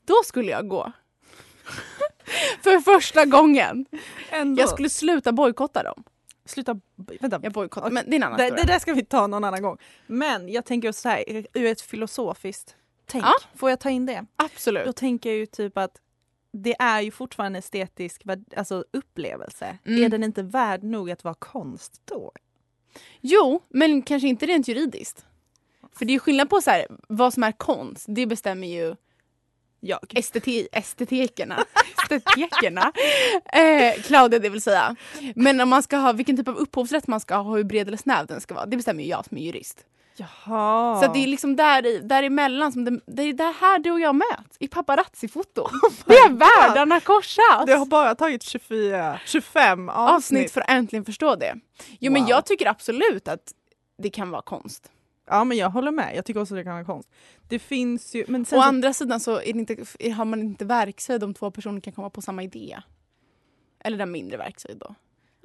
då 0.05 0.15
skulle 0.25 0.51
jag 0.51 0.67
gå. 0.67 0.91
För 2.63 2.79
första 2.79 3.25
gången. 3.25 3.85
Ändå. 4.29 4.61
Jag 4.61 4.69
skulle 4.69 4.89
sluta 4.89 5.31
bojkotta 5.31 5.83
dem. 5.83 6.03
Sluta, 6.45 6.79
vänta. 6.95 7.39
Jag 7.43 7.53
bojkottar, 7.53 7.89
men 7.89 8.09
det 8.09 8.11
är 8.11 8.15
en 8.15 8.23
annan 8.23 8.37
Det, 8.37 8.49
det 8.49 8.63
där 8.67 8.79
ska 8.79 8.93
vi 8.93 9.05
ta 9.05 9.27
någon 9.27 9.43
annan 9.43 9.61
gång. 9.61 9.77
Men 10.07 10.49
jag 10.49 10.65
tänker 10.65 10.91
så 10.91 11.09
här, 11.09 11.23
ur 11.53 11.65
ett 11.65 11.81
filosofiskt 11.81 12.75
tänk. 13.07 13.23
Ja. 13.25 13.33
Får 13.55 13.69
jag 13.69 13.79
ta 13.79 13.89
in 13.89 14.05
det? 14.05 14.25
Absolut. 14.35 14.85
Då 14.85 14.93
tänker 14.93 15.29
jag 15.29 15.37
ju 15.37 15.45
typ 15.45 15.77
att 15.77 16.01
det 16.51 16.75
är 16.79 17.01
ju 17.01 17.11
fortfarande 17.11 17.57
en 17.57 17.59
estetisk 17.59 18.21
alltså 18.57 18.85
upplevelse. 18.91 19.77
Mm. 19.85 20.03
Är 20.03 20.09
den 20.09 20.23
inte 20.23 20.43
värd 20.43 20.83
nog 20.83 21.11
att 21.11 21.23
vara 21.23 21.33
konst 21.33 22.01
då? 22.05 22.31
Jo, 23.21 23.61
men 23.69 24.01
kanske 24.01 24.27
inte 24.27 24.45
rent 24.45 24.67
juridiskt. 24.67 25.25
För 25.97 26.05
det 26.05 26.11
är 26.11 26.13
ju 26.13 26.19
skillnad 26.19 26.49
på 26.49 26.61
så 26.61 26.71
här, 26.71 26.87
vad 27.09 27.33
som 27.33 27.43
är 27.43 27.51
konst. 27.51 28.05
Det 28.09 28.25
bestämmer 28.25 28.67
ju 28.67 28.95
Jag. 29.79 29.99
esteti- 30.09 30.67
estetekerna. 30.71 31.65
Estetekerna. 32.03 32.91
Eh, 33.53 34.01
Claudia 34.01 34.39
det 34.39 34.49
vill 34.49 34.61
säga. 34.61 34.95
Men 35.35 35.61
om 35.61 35.69
man 35.69 35.83
ska 35.83 35.97
ha, 35.97 36.11
vilken 36.13 36.37
typ 36.37 36.47
av 36.47 36.55
upphovsrätt 36.55 37.07
man 37.07 37.19
ska 37.19 37.35
ha 37.35 37.49
och 37.51 37.57
hur 37.57 37.63
bred 37.63 37.87
eller 37.87 37.97
snäv 37.97 38.25
den 38.25 38.41
ska 38.41 38.53
vara. 38.53 38.65
Det 38.65 38.77
bestämmer 38.77 39.03
ju 39.03 39.09
jag 39.09 39.25
som 39.25 39.37
är 39.37 39.41
jurist. 39.41 39.85
Jaha. 40.19 40.99
Så 40.99 41.05
att 41.05 41.13
det 41.13 41.23
är 41.23 41.27
liksom 41.27 41.55
där, 41.55 42.01
däremellan, 42.01 42.71
som 42.71 42.85
det, 42.85 42.99
det 43.05 43.23
är 43.23 43.33
det 43.33 43.53
här 43.59 43.79
du 43.79 43.91
och 43.91 43.99
jag 43.99 44.15
möts. 44.15 44.57
I 44.59 44.67
paparazzi-foton. 44.67 45.69
det 46.05 46.13
är 46.13 46.29
världarna 46.29 46.99
korsas. 46.99 47.65
Det 47.65 47.73
har 47.75 47.85
bara 47.85 48.15
tagit 48.15 48.43
24, 48.43 49.19
25 49.25 49.89
avsnitt. 49.89 50.15
avsnitt 50.15 50.51
för 50.51 50.61
att 50.61 50.69
äntligen 50.69 51.05
förstå 51.05 51.35
det. 51.35 51.55
Jo 51.99 52.11
men 52.11 52.21
Wow. 52.21 52.29
jag 52.29 52.45
tycker 52.45 52.65
absolut 52.65 53.27
att 53.27 53.53
det 53.97 54.09
kan 54.09 54.29
vara 54.29 54.41
konst. 54.41 54.91
Ja 55.29 55.43
men 55.43 55.57
jag 55.57 55.69
håller 55.69 55.91
med, 55.91 56.15
jag 56.15 56.25
tycker 56.25 56.41
också 56.41 56.55
det 56.55 56.63
kan 56.63 56.73
vara 56.73 56.85
konst. 56.85 57.09
Det 57.49 57.59
finns 57.59 58.15
ju... 58.15 58.25
Men 58.27 58.41
Å 58.41 58.45
så, 58.45 58.61
andra 58.61 58.93
sidan 58.93 59.19
så 59.19 59.41
inte, 59.41 59.75
har 60.17 60.25
man 60.25 60.39
inte 60.41 60.65
verkshöjd 60.65 61.23
om 61.23 61.33
två 61.33 61.51
personer 61.51 61.81
kan 61.81 61.93
komma 61.93 62.09
på 62.09 62.21
samma 62.21 62.43
idé. 62.43 62.77
Eller 63.83 63.97
den 63.97 64.11
mindre 64.11 64.37
verkshöjd 64.37 64.77
då. 64.77 64.95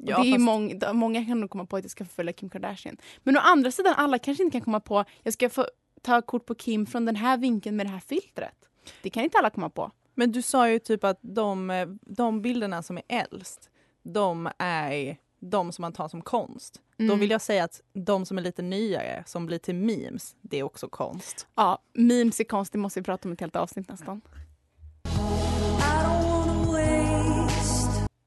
Ja, 0.07 0.23
det 0.23 0.29
är 0.29 0.33
fast- 0.33 0.41
mång, 0.45 0.79
då- 0.79 0.93
många 0.93 1.25
kan 1.27 1.41
nog 1.41 1.51
komma 1.51 1.67
på 1.67 1.77
att 1.77 1.85
jag 1.85 1.91
ska 1.91 2.05
förfölja 2.05 2.33
Kim 2.33 2.51
Kardashian. 2.51 2.97
Men 3.23 3.37
å 3.37 3.41
andra 3.41 3.71
sidan, 3.71 3.95
alla 3.97 4.19
kanske 4.19 4.43
inte 4.45 4.53
kan 4.59 4.65
komma 4.65 4.81
på 4.81 5.05
jag 5.23 5.35
ska 5.35 5.49
få 5.51 5.67
ta 6.03 6.23
kort 6.23 6.47
på 6.47 6.55
Kim 6.55 6.87
från 6.87 7.05
den 7.05 7.17
här 7.17 7.37
vinkeln 7.39 7.77
med 7.77 7.87
det 7.87 7.91
här 7.91 8.01
filtret. 8.01 8.69
Det 9.03 9.11
kan 9.11 9.25
inte 9.25 9.39
alla 9.39 9.51
komma 9.51 9.71
på. 9.71 9.91
Men 10.15 10.33
du 10.33 10.43
sa 10.43 10.69
ju 10.71 10.79
typ 10.79 11.05
att 11.05 11.19
de, 11.21 11.71
eh, 11.71 11.89
de 12.01 12.43
bilderna 12.43 12.83
som 12.83 12.97
är 12.97 13.03
äldst, 13.09 13.71
de 14.03 14.49
är 14.59 15.17
de 15.41 15.73
som 15.73 15.83
man 15.83 15.93
tar 15.93 16.09
som 16.09 16.23
konst. 16.23 16.81
Då 16.97 17.05
Mm. 17.05 17.19
vill 17.21 17.31
jag 17.31 17.41
säga 17.41 17.65
att 17.65 17.81
de 17.93 18.27
som 18.27 18.39
är 18.39 18.43
lite 18.43 18.63
nyare, 18.63 19.23
som 19.27 19.47
blir 19.47 19.59
till 19.59 19.75
memes, 19.75 20.37
det 20.41 20.59
är 20.59 20.63
också 20.63 20.89
konst. 20.89 21.47
Ja, 21.55 21.79
memes 21.93 22.41
är 22.41 22.45
konst, 22.45 22.73
det 22.73 22.79
måste 22.79 23.01
vi 23.01 23.05
prata 23.05 23.29
om 23.29 23.33
ett 23.33 23.41
helt 23.41 23.57
avsnitt 23.57 23.89
nästan. 23.89 24.21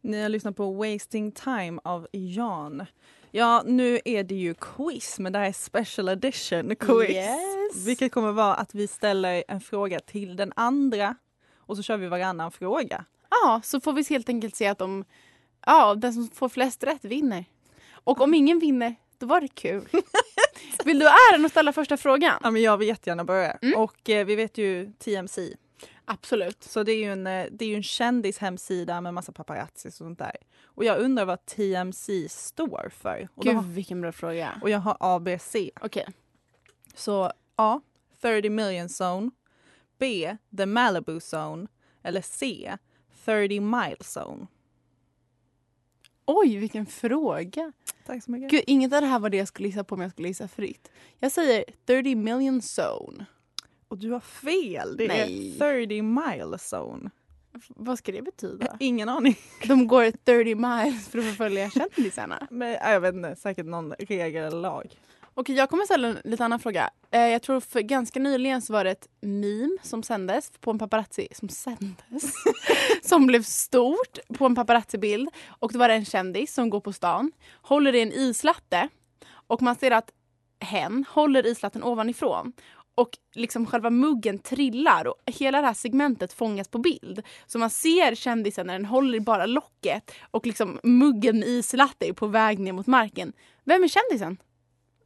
Ni 0.05 0.21
har 0.21 0.29
lyssnat 0.29 0.55
på 0.55 0.71
Wasting 0.71 1.31
Time 1.31 1.79
av 1.83 2.07
Jan. 2.11 2.85
Ja, 3.31 3.63
nu 3.65 3.99
är 4.05 4.23
det 4.23 4.35
ju 4.35 4.53
quiz, 4.53 5.19
men 5.19 5.33
det 5.33 5.39
här 5.39 5.45
är 5.45 5.51
special 5.51 6.09
edition 6.09 6.75
quiz. 6.75 7.09
Yes. 7.09 7.87
Vilket 7.87 8.11
kommer 8.11 8.31
vara 8.31 8.53
att 8.55 8.75
vi 8.75 8.87
ställer 8.87 9.43
en 9.47 9.61
fråga 9.61 9.99
till 9.99 10.35
den 10.35 10.53
andra 10.55 11.15
och 11.57 11.77
så 11.77 11.83
kör 11.83 11.97
vi 11.97 12.07
varannan 12.07 12.51
fråga. 12.51 13.05
Ja, 13.29 13.61
så 13.63 13.81
får 13.81 13.93
vi 13.93 14.03
helt 14.09 14.29
enkelt 14.29 14.55
se 14.55 14.67
att 14.67 14.77
de, 14.77 15.05
ja, 15.65 15.95
den 15.95 16.13
som 16.13 16.29
får 16.29 16.49
flest 16.49 16.83
rätt 16.83 17.05
vinner. 17.05 17.45
Och 17.91 18.21
om 18.21 18.33
ingen 18.33 18.59
vinner, 18.59 18.95
då 19.17 19.25
var 19.25 19.41
det 19.41 19.47
kul. 19.47 19.87
Vill 20.85 20.99
du 20.99 21.05
ha 21.05 21.13
äran 21.33 21.45
att 21.45 21.51
ställa 21.51 21.73
första 21.73 21.97
frågan? 21.97 22.39
Ja, 22.43 22.51
men 22.51 22.61
jag 22.61 22.77
vill 22.77 22.87
jättegärna 22.87 23.23
börja. 23.23 23.51
Mm. 23.51 23.79
Och 23.79 24.09
eh, 24.09 24.25
vi 24.25 24.35
vet 24.35 24.57
ju 24.57 24.91
TMC. 24.99 25.55
Absolut. 26.05 26.63
Så 26.63 26.83
det 26.83 26.91
är 26.91 26.97
ju 26.97 27.11
en, 27.11 27.27
eh, 27.27 27.45
det 27.51 27.65
är 27.65 27.69
ju 27.69 27.75
en 27.75 27.83
kändishemsida 27.83 29.01
med 29.01 29.13
massa 29.13 29.31
paparazzi 29.31 29.89
och 29.89 29.93
sånt 29.93 30.19
där. 30.19 30.37
Och 30.63 30.85
jag 30.85 30.99
undrar 30.99 31.25
vad 31.25 31.45
TMC 31.45 32.29
står 32.29 32.89
för. 32.89 33.27
Och, 33.35 33.43
Gud 33.43 33.55
har, 33.55 33.63
vilken 33.63 34.01
bra 34.01 34.11
fråga. 34.11 34.59
och 34.61 34.69
jag 34.69 34.79
har 34.79 34.97
ABC. 34.99 35.55
Okej. 35.81 36.07
Så 36.95 37.31
A. 37.55 37.81
30 38.21 38.49
million 38.49 38.87
zone. 39.01 39.31
B. 39.97 40.37
The 40.57 40.65
Malibu 40.65 41.19
zone. 41.33 41.67
Eller 42.03 42.21
C. 42.21 42.71
30 43.25 43.59
mile 43.59 43.97
zone. 43.99 44.47
Oj, 46.25 46.57
vilken 46.57 46.85
fråga. 46.85 47.71
Tack 48.05 48.23
så 48.23 48.31
mycket. 48.31 48.51
Gud, 48.51 48.63
inget 48.67 48.93
av 48.93 49.01
det 49.01 49.07
här 49.07 49.19
var 49.19 49.29
det 49.29 49.37
jag 49.37 49.47
skulle 49.47 49.67
gissa 49.67 49.83
på 49.83 49.95
om 49.95 50.01
jag 50.01 50.11
skulle 50.11 50.27
gissa 50.27 50.47
fritt. 50.47 50.91
Jag 51.19 51.31
säger 51.31 51.65
30 51.85 52.15
million 52.15 52.61
zone. 52.61 53.25
Och 53.87 53.97
du 53.97 54.11
har 54.11 54.19
fel. 54.19 54.97
Det 54.97 55.07
Nej. 55.07 55.55
är 55.55 55.59
30 55.59 56.01
mile 56.01 56.57
zone. 56.73 57.09
Vad 57.67 57.97
ska 57.97 58.11
det 58.11 58.21
betyda? 58.21 58.77
Ingen 58.79 59.09
aning. 59.09 59.37
De 59.67 59.87
går 59.87 60.11
30 60.25 60.55
miles 60.55 61.07
för 61.07 61.19
att 61.19 61.25
förfölja 61.25 61.69
kändisarna. 61.69 62.47
Men, 62.51 62.71
ja, 62.71 62.91
jag 62.91 62.99
vet 62.99 63.15
inte, 63.15 63.35
säkert 63.35 63.65
någon 63.65 63.93
regel 63.93 64.43
eller 64.43 64.61
lag. 64.61 64.95
Okej, 65.37 65.55
jag 65.55 65.69
kommer 65.69 65.85
ställa 65.85 66.07
en 66.07 66.17
lite 66.23 66.45
annan 66.45 66.59
fråga. 66.59 66.89
Eh, 67.11 67.21
jag 67.21 67.41
tror 67.41 67.59
för 67.59 67.81
ganska 67.81 68.19
nyligen 68.19 68.61
så 68.61 68.73
var 68.73 68.83
det 68.83 68.91
ett 68.91 69.07
meme 69.21 69.77
som 69.83 70.03
sändes 70.03 70.51
på 70.59 70.71
en 70.71 70.79
paparazzi 70.79 71.27
som 71.31 71.49
sändes. 71.49 72.33
som 73.01 73.27
blev 73.27 73.43
stort 73.43 74.19
på 74.37 74.45
en 74.45 74.55
paparazzi-bild. 74.55 75.29
Och 75.47 75.73
då 75.73 75.79
var 75.79 75.87
det 75.87 75.93
en 75.93 76.05
kändis 76.05 76.53
som 76.53 76.69
går 76.69 76.79
på 76.79 76.93
stan, 76.93 77.31
håller 77.61 77.95
i 77.95 78.01
en 78.01 78.11
islatte 78.11 78.89
och 79.47 79.61
man 79.61 79.75
ser 79.75 79.91
att 79.91 80.11
hen 80.59 81.05
håller 81.09 81.47
islatten 81.47 81.83
ovanifrån. 81.83 82.53
Och 82.95 83.09
liksom 83.33 83.65
själva 83.65 83.89
muggen 83.89 84.39
trillar 84.39 85.07
och 85.07 85.15
hela 85.25 85.61
det 85.61 85.67
här 85.67 85.73
segmentet 85.73 86.33
fångas 86.33 86.67
på 86.67 86.77
bild. 86.77 87.21
Så 87.45 87.59
man 87.59 87.69
ser 87.69 88.15
kändisen 88.15 88.67
när 88.67 88.73
den 88.73 88.85
håller 88.85 89.17
i 89.17 89.19
bara 89.19 89.45
locket 89.45 90.11
och 90.31 90.45
liksom 90.45 90.79
muggen 90.83 91.39
med 91.39 91.47
islatte 91.47 92.07
är 92.09 92.13
på 92.13 92.27
väg 92.27 92.59
ner 92.59 92.73
mot 92.73 92.87
marken. 92.87 93.33
Vem 93.63 93.83
är 93.83 93.87
kändisen? 93.87 94.37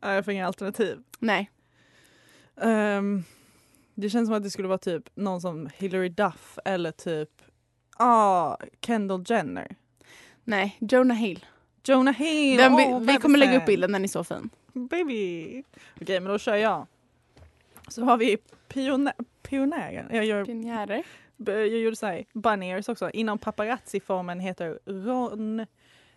Ja, 0.01 0.13
Jag 0.13 0.25
får 0.25 0.33
inga 0.33 0.47
alternativ. 0.47 0.99
Nej. 1.19 1.49
Ehm, 2.61 3.23
det 3.95 4.09
känns 4.09 4.27
som 4.27 4.35
att 4.35 4.43
det 4.43 4.49
skulle 4.49 4.67
vara 4.67 4.77
typ 4.77 5.09
någon 5.15 5.41
som 5.41 5.69
Hillary 5.77 6.09
Duff 6.09 6.59
eller 6.65 6.91
typ 6.91 7.29
ah, 7.97 8.57
Kendall 8.85 9.23
Jenner. 9.27 9.75
Nej, 10.43 10.77
Jonah 10.79 11.17
Hill. 11.17 11.45
Jonah 11.83 12.15
Hill! 12.15 12.57
Den 12.57 12.75
vi, 12.75 13.13
vi 13.13 13.17
kommer 13.17 13.39
lägga 13.39 13.57
upp 13.57 13.65
bilden, 13.65 13.91
den 13.91 14.03
är 14.03 14.07
så 14.07 14.23
fin. 14.23 14.49
Baby! 14.73 15.63
Okej, 16.01 16.19
men 16.19 16.31
då 16.31 16.39
kör 16.39 16.55
jag. 16.55 16.87
Så 17.89 18.03
har 18.03 18.17
vi 18.17 18.37
pionä. 18.67 19.13
Jag, 20.11 20.25
gör, 20.25 20.45
Pionjärer. 20.45 21.03
jag 21.37 21.67
gjorde 21.67 21.95
så 21.95 22.05
här, 22.05 22.25
också. 22.91 23.09
Inom 23.09 23.37
paparazzi-formen 23.39 24.39
heter 24.39 24.79
Ron 24.85 25.65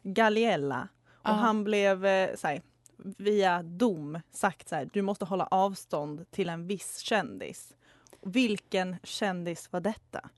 Galliella. 0.03 0.89
Och 1.23 1.35
han 1.35 1.65
blev 1.65 2.07
eh, 2.07 2.35
så 2.37 2.47
här, 2.47 2.63
via 2.97 3.63
dom 3.63 4.21
sagt 4.33 4.69
så 4.69 4.75
här, 4.75 4.91
du 4.93 5.03
måste 5.03 5.25
hålla 5.25 5.49
avstånd 5.51 6.31
till 6.31 6.49
en 6.49 6.67
viss 6.67 6.99
kändis. 6.99 7.75
Vilken 8.21 8.97
kändis 9.03 9.73
var 9.73 9.81
detta? 9.81 10.29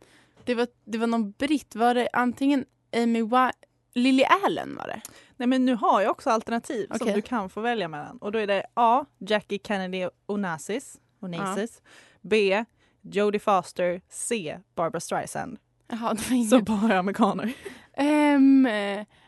Det 0.44 0.54
var, 0.54 0.66
det 0.84 0.98
var 0.98 1.06
någon 1.06 1.30
britt, 1.30 1.74
var 1.74 1.94
det 1.94 2.08
antingen 2.12 2.64
Amy 2.96 3.22
Wi- 3.22 3.52
Lily 3.94 4.24
Allen 4.44 4.76
var 4.76 4.86
det? 4.86 5.00
Nej 5.36 5.48
men 5.48 5.64
nu 5.64 5.74
har 5.74 6.02
jag 6.02 6.10
också 6.10 6.30
alternativ 6.30 6.86
som 6.86 6.96
Okej. 7.00 7.14
du 7.14 7.22
kan 7.22 7.50
få 7.50 7.60
välja 7.60 7.88
mellan. 7.88 8.18
Och 8.18 8.32
då 8.32 8.38
är 8.38 8.46
det 8.46 8.66
A. 8.74 9.04
Jackie 9.18 9.58
Kennedy 9.64 10.08
Onassis. 10.26 11.00
Onassis. 11.24 11.82
B. 12.20 12.64
Jodie 13.02 13.38
Foster. 13.40 14.00
C. 14.10 14.58
Barbara 14.74 15.00
Streisand. 15.00 15.58
Jaha, 15.88 16.14
det 16.14 16.30
var 16.30 16.32
inget. 16.36 16.50
Så 16.50 16.60
bara 16.60 16.98
amerikaner. 16.98 17.52
Eh, 17.96 18.38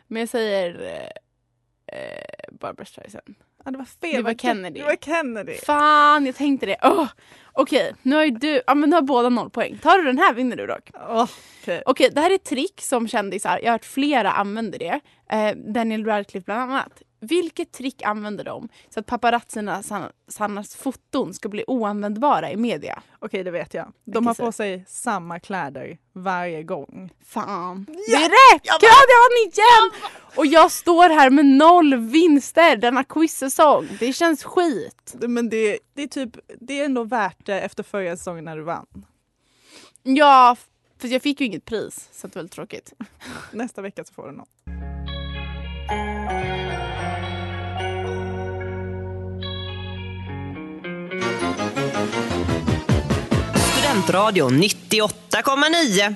men 0.07 0.19
jag 0.19 0.29
säger 0.29 0.81
eh, 1.87 2.51
Barbara 2.51 2.85
Streisand. 2.85 3.35
Ja, 3.65 3.71
det 3.71 3.77
var 3.77 3.85
fel. 3.85 4.15
Det 4.15 4.21
var 4.21 4.33
Kennedy. 4.33 4.79
Det 4.79 4.85
var 4.85 4.95
Kennedy. 4.95 5.53
Fan, 5.53 6.25
jag 6.25 6.35
tänkte 6.35 6.65
det. 6.65 6.77
Oh. 6.83 7.07
Okej, 7.53 7.93
nu 8.01 8.15
har 8.15 8.23
ju 8.23 8.31
du, 8.31 8.61
ja 8.67 8.75
men 8.75 8.89
nu 8.89 8.95
har 8.95 9.01
båda 9.01 9.29
noll 9.29 9.49
poäng. 9.49 9.77
Tar 9.77 9.97
du 9.97 10.03
den 10.03 10.17
här 10.17 10.33
vinner 10.33 10.55
du 10.55 10.67
dock. 10.67 10.89
Okej. 11.09 11.83
Okej, 11.85 12.09
det 12.13 12.21
här 12.21 12.29
är 12.31 12.35
ett 12.35 12.43
trick 12.43 12.81
som 12.81 13.07
kändisar, 13.07 13.59
jag 13.63 13.67
har 13.67 13.71
hört 13.71 13.85
flera 13.85 14.31
använder 14.31 14.79
det. 14.79 14.99
Eh, 15.31 15.55
Daniel 15.55 16.05
Radcliffe 16.05 16.45
bland 16.45 16.61
annat. 16.71 17.01
Vilket 17.29 17.71
trick 17.71 18.01
använder 18.01 18.43
de 18.43 18.69
så 18.89 18.99
att 18.99 19.05
paparazzernas 19.05 20.75
foton 20.75 21.33
ska 21.33 21.49
bli 21.49 21.63
oanvändbara 21.67 22.51
i 22.51 22.57
media? 22.57 23.01
Okej, 23.19 23.43
det 23.43 23.51
vet 23.51 23.73
jag. 23.73 23.91
De 24.05 24.27
har 24.27 24.33
på 24.33 24.51
sig 24.51 24.85
samma 24.87 25.39
kläder 25.39 25.97
varje 26.13 26.63
gång. 26.63 27.09
Fan. 27.25 27.85
Det 28.07 28.13
är 28.13 28.53
rätt! 28.53 28.61
Gud, 28.63 28.81
jag 28.81 28.89
vann 28.89 29.51
igen! 29.51 30.11
Och 30.35 30.45
jag 30.45 30.71
står 30.71 31.09
här 31.09 31.29
med 31.29 31.45
noll 31.45 31.95
vinster 31.95 32.77
denna 32.77 33.03
quizsäsong. 33.03 33.87
Det 33.99 34.13
känns 34.13 34.43
skit. 34.43 35.15
Men 35.19 35.49
det, 35.49 35.79
det, 35.93 36.03
är 36.03 36.07
typ, 36.07 36.37
det 36.59 36.81
är 36.81 36.85
ändå 36.85 37.03
värt 37.03 37.45
det 37.45 37.61
efter 37.61 37.83
förra 37.83 38.17
säsongen 38.17 38.45
när 38.45 38.57
du 38.57 38.63
vann. 38.63 39.05
Ja, 40.03 40.55
för 40.97 41.07
jag 41.07 41.21
fick 41.21 41.39
ju 41.41 41.45
inget 41.45 41.65
pris 41.65 42.09
så 42.11 42.27
det 42.27 42.35
var 42.35 42.39
väldigt 42.39 42.53
tråkigt. 42.53 42.93
Nästa 43.51 43.81
vecka 43.81 44.03
så 44.03 44.13
får 44.13 44.27
du 44.27 44.31
något. 44.31 44.49
Studentradion 53.55 54.51
98,9. 54.53 56.15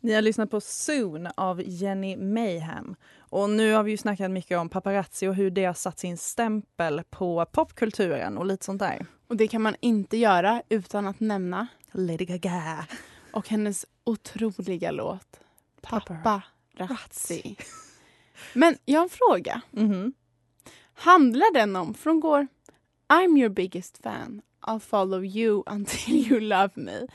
Ni 0.00 0.12
har 0.14 0.22
lyssnat 0.22 0.50
på 0.50 0.60
Soon 0.60 1.28
av 1.36 1.62
Jenny 1.66 2.16
Mayhem. 2.16 2.94
Och 3.18 3.50
nu 3.50 3.72
har 3.72 3.82
vi 3.82 3.90
ju 3.90 3.96
snackat 3.96 4.30
mycket 4.30 4.58
om 4.58 4.68
paparazzi 4.68 5.28
och 5.28 5.34
hur 5.34 5.50
det 5.50 5.64
har 5.64 5.74
satt 5.74 5.98
sin 5.98 6.16
stämpel 6.18 7.02
på 7.10 7.46
popkulturen 7.52 8.38
och 8.38 8.46
lite 8.46 8.64
sånt 8.64 8.78
där. 8.78 9.06
Och 9.28 9.36
det 9.36 9.48
kan 9.48 9.62
man 9.62 9.76
inte 9.80 10.16
göra 10.16 10.62
utan 10.68 11.06
att 11.06 11.20
nämna 11.20 11.66
Lady 11.92 12.24
Gaga. 12.24 12.86
och 13.32 13.48
hennes 13.48 13.86
otroliga 14.04 14.90
låt 14.90 15.40
Paparazzi. 15.80 17.56
Men 18.52 18.76
jag 18.84 19.00
har 19.00 19.04
en 19.04 19.10
fråga. 19.10 19.60
Mhm. 19.70 20.12
Handlar 20.94 21.54
den 21.54 21.76
om, 21.76 21.94
från 21.94 22.20
går 22.20 22.46
I'm 23.08 23.38
your 23.38 23.48
biggest 23.48 23.98
fan, 24.02 24.42
I'll 24.66 24.80
follow 24.80 25.24
you 25.24 25.62
until 25.70 26.14
you 26.32 26.40
love 26.40 26.70
me. 26.74 27.06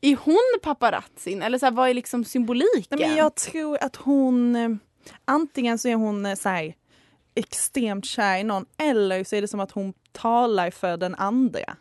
Är 0.00 0.16
hon 0.16 0.58
paparazzin 0.62 1.42
eller 1.42 1.58
så 1.58 1.66
här, 1.66 1.70
vad 1.72 1.88
är 1.90 1.94
liksom 1.94 2.24
symboliken? 2.24 2.98
Nej, 2.98 3.08
men 3.08 3.16
jag 3.18 3.34
tror 3.34 3.78
att 3.82 3.96
hon... 3.96 4.56
eh, 4.56 4.68
Antingen 5.24 5.78
så 5.78 5.88
är 5.88 5.94
hon 5.94 6.26
eh, 6.26 6.34
så 6.34 6.48
här, 6.48 6.74
extremt 7.34 8.04
kär 8.04 8.38
i 8.38 8.44
någon 8.44 8.66
eller 8.78 9.24
så 9.24 9.36
är 9.36 9.40
det 9.40 9.48
som 9.48 9.60
att 9.60 9.70
hon 9.70 9.92
talar 10.12 10.70
för 10.70 10.96
den 10.96 11.14
andra. 11.14 11.76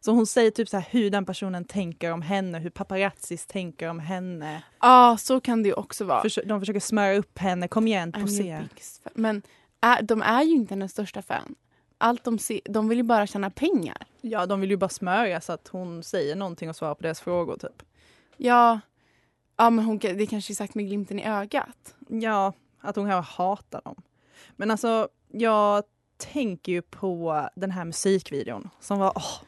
Så 0.00 0.12
hon 0.12 0.26
säger 0.26 0.50
typ 0.50 0.68
så 0.68 0.76
här 0.76 0.86
hur 0.90 1.10
den 1.10 1.24
personen 1.26 1.64
tänker 1.64 2.12
om 2.12 2.22
henne, 2.22 2.58
hur 2.58 2.70
paparazzis 2.70 3.46
tänker 3.46 3.88
om 3.88 3.98
henne. 4.00 4.62
Ja, 4.80 5.16
så 5.20 5.40
kan 5.40 5.62
det 5.62 5.68
ju 5.68 5.74
också 5.74 6.04
vara. 6.04 6.22
Försö- 6.22 6.46
de 6.46 6.60
försöker 6.60 6.80
smöra 6.80 7.16
upp 7.16 7.38
henne, 7.38 7.68
kom 7.68 7.86
igen, 7.88 8.12
I'm 8.12 8.20
posera. 8.20 8.68
Men 9.14 9.42
är, 9.80 10.02
de 10.02 10.22
är 10.22 10.42
ju 10.42 10.52
inte 10.54 10.74
hennes 10.74 10.92
största 10.92 11.22
fan. 11.22 11.54
Allt 11.98 12.24
de, 12.24 12.38
ser, 12.38 12.60
de 12.64 12.88
vill 12.88 12.98
ju 12.98 13.04
bara 13.04 13.26
tjäna 13.26 13.50
pengar. 13.50 13.96
Ja, 14.20 14.46
de 14.46 14.60
vill 14.60 14.70
ju 14.70 14.76
bara 14.76 14.88
smörja 14.88 15.40
så 15.40 15.52
att 15.52 15.68
hon 15.68 16.02
säger 16.02 16.36
någonting 16.36 16.68
och 16.68 16.76
svarar 16.76 16.94
på 16.94 17.02
deras 17.02 17.20
frågor 17.20 17.56
typ. 17.56 17.82
Ja, 18.36 18.80
ja 19.56 19.70
men 19.70 19.84
hon, 19.84 19.98
det 19.98 20.26
kanske 20.26 20.52
är 20.52 20.54
sagt 20.54 20.74
med 20.74 20.86
glimten 20.86 21.18
i 21.18 21.24
ögat. 21.26 21.94
Ja, 22.08 22.52
att 22.80 22.96
hon 22.96 23.10
kanske 23.10 23.42
hatar 23.42 23.80
dem. 23.84 24.02
Men 24.56 24.70
alltså, 24.70 25.08
jag 25.28 25.84
tänker 26.16 26.72
ju 26.72 26.82
på 26.82 27.48
den 27.54 27.70
här 27.70 27.84
musikvideon 27.84 28.70
som 28.80 28.98
var 28.98 29.12
åh, 29.16 29.40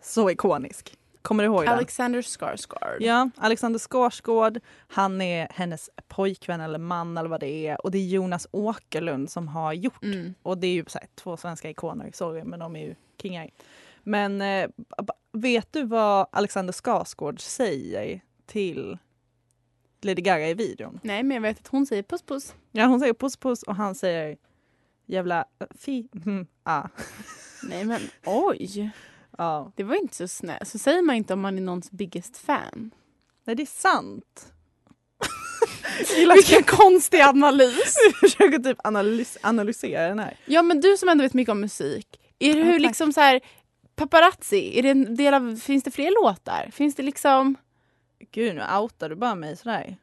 så 0.00 0.30
ikonisk. 0.30 0.97
Kommer 1.28 1.44
du 1.44 1.46
ihåg 1.46 1.64
den? 1.64 1.74
Alexander 1.74 2.22
Skarsgård. 2.22 2.96
Ja, 3.00 3.30
Alexander 3.36 3.78
Skarsgård, 3.78 4.60
han 4.86 5.20
är 5.20 5.48
hennes 5.50 5.90
pojkvän 6.08 6.60
eller 6.60 6.78
man 6.78 7.18
eller 7.18 7.28
vad 7.28 7.40
det 7.40 7.66
är 7.66 7.84
och 7.84 7.90
det 7.90 7.98
är 7.98 8.06
Jonas 8.06 8.46
Åkerlund 8.50 9.30
som 9.30 9.48
har 9.48 9.72
gjort. 9.72 10.04
Mm. 10.04 10.34
Och 10.42 10.58
det 10.58 10.66
är 10.66 10.72
ju 10.72 10.84
så 10.86 10.98
här, 10.98 11.08
två 11.14 11.36
svenska 11.36 11.70
ikoner, 11.70 12.10
sorry 12.14 12.44
men 12.44 12.58
de 12.58 12.76
är 12.76 12.86
ju 12.86 12.94
kingar. 13.22 13.50
Men 14.02 14.42
eh, 14.42 14.70
vet 15.32 15.72
du 15.72 15.84
vad 15.84 16.26
Alexander 16.32 16.72
Skarsgård 16.72 17.40
säger 17.40 18.20
till 18.46 18.98
Lady 20.02 20.22
Gaga 20.22 20.48
i 20.48 20.54
videon? 20.54 21.00
Nej, 21.02 21.22
men 21.22 21.34
jag 21.34 21.42
vet 21.42 21.58
att 21.58 21.68
hon 21.68 21.86
säger 21.86 22.02
puss 22.02 22.22
puss. 22.22 22.54
Ja, 22.72 22.86
hon 22.86 23.00
säger 23.00 23.14
puss 23.14 23.36
puss 23.36 23.62
och 23.62 23.76
han 23.76 23.94
säger 23.94 24.36
jävla 25.06 25.44
eh, 25.58 25.66
fi, 25.78 26.08
mm, 26.26 26.46
ah. 26.62 26.88
Nej 27.62 27.84
men 27.84 28.00
oj, 28.24 28.90
Ja. 29.38 29.72
det 29.76 29.84
var 29.84 29.94
inte 29.94 30.16
så 30.16 30.28
snällt. 30.28 30.68
Så 30.68 30.78
säger 30.78 31.02
man 31.02 31.16
inte 31.16 31.32
om 31.32 31.40
man 31.40 31.58
är 31.58 31.62
någons 31.62 31.90
biggest 31.90 32.36
fan. 32.36 32.90
Nej, 33.44 33.56
det 33.56 33.62
är 33.62 33.66
sant. 33.66 34.52
Vilken 36.34 36.62
konstig 36.62 37.20
analys. 37.20 37.96
Jag 38.06 38.30
försöker 38.30 38.58
typ 38.58 38.78
analys 38.86 39.38
analysera 39.42 40.08
den 40.08 40.18
här. 40.18 40.36
Ja 40.44 40.62
men 40.62 40.80
du 40.80 40.96
som 40.96 41.08
ändå 41.08 41.22
vet 41.22 41.34
mycket 41.34 41.52
om 41.52 41.60
musik. 41.60 42.20
Är 42.38 42.52
det 42.52 42.58
Ja, 42.58 42.64
hur 42.64 42.72
tack. 42.72 42.80
liksom 42.80 43.12
så 43.12 43.20
här 43.20 43.40
paparazzi, 43.96 44.78
är 44.78 44.82
det 44.82 44.88
en 44.90 45.16
del 45.16 45.34
av, 45.34 45.56
finns 45.56 45.84
det 45.84 45.90
fler 45.90 46.22
låtar? 46.22 46.70
Finns 46.72 46.94
det 46.94 47.02
liksom, 47.02 47.54
Gud, 48.30 48.54
nu 48.54 48.62
outar 48.80 49.08
du 49.08 49.16
bara 49.16 49.34
mig 49.34 49.56
sådär. 49.56 49.96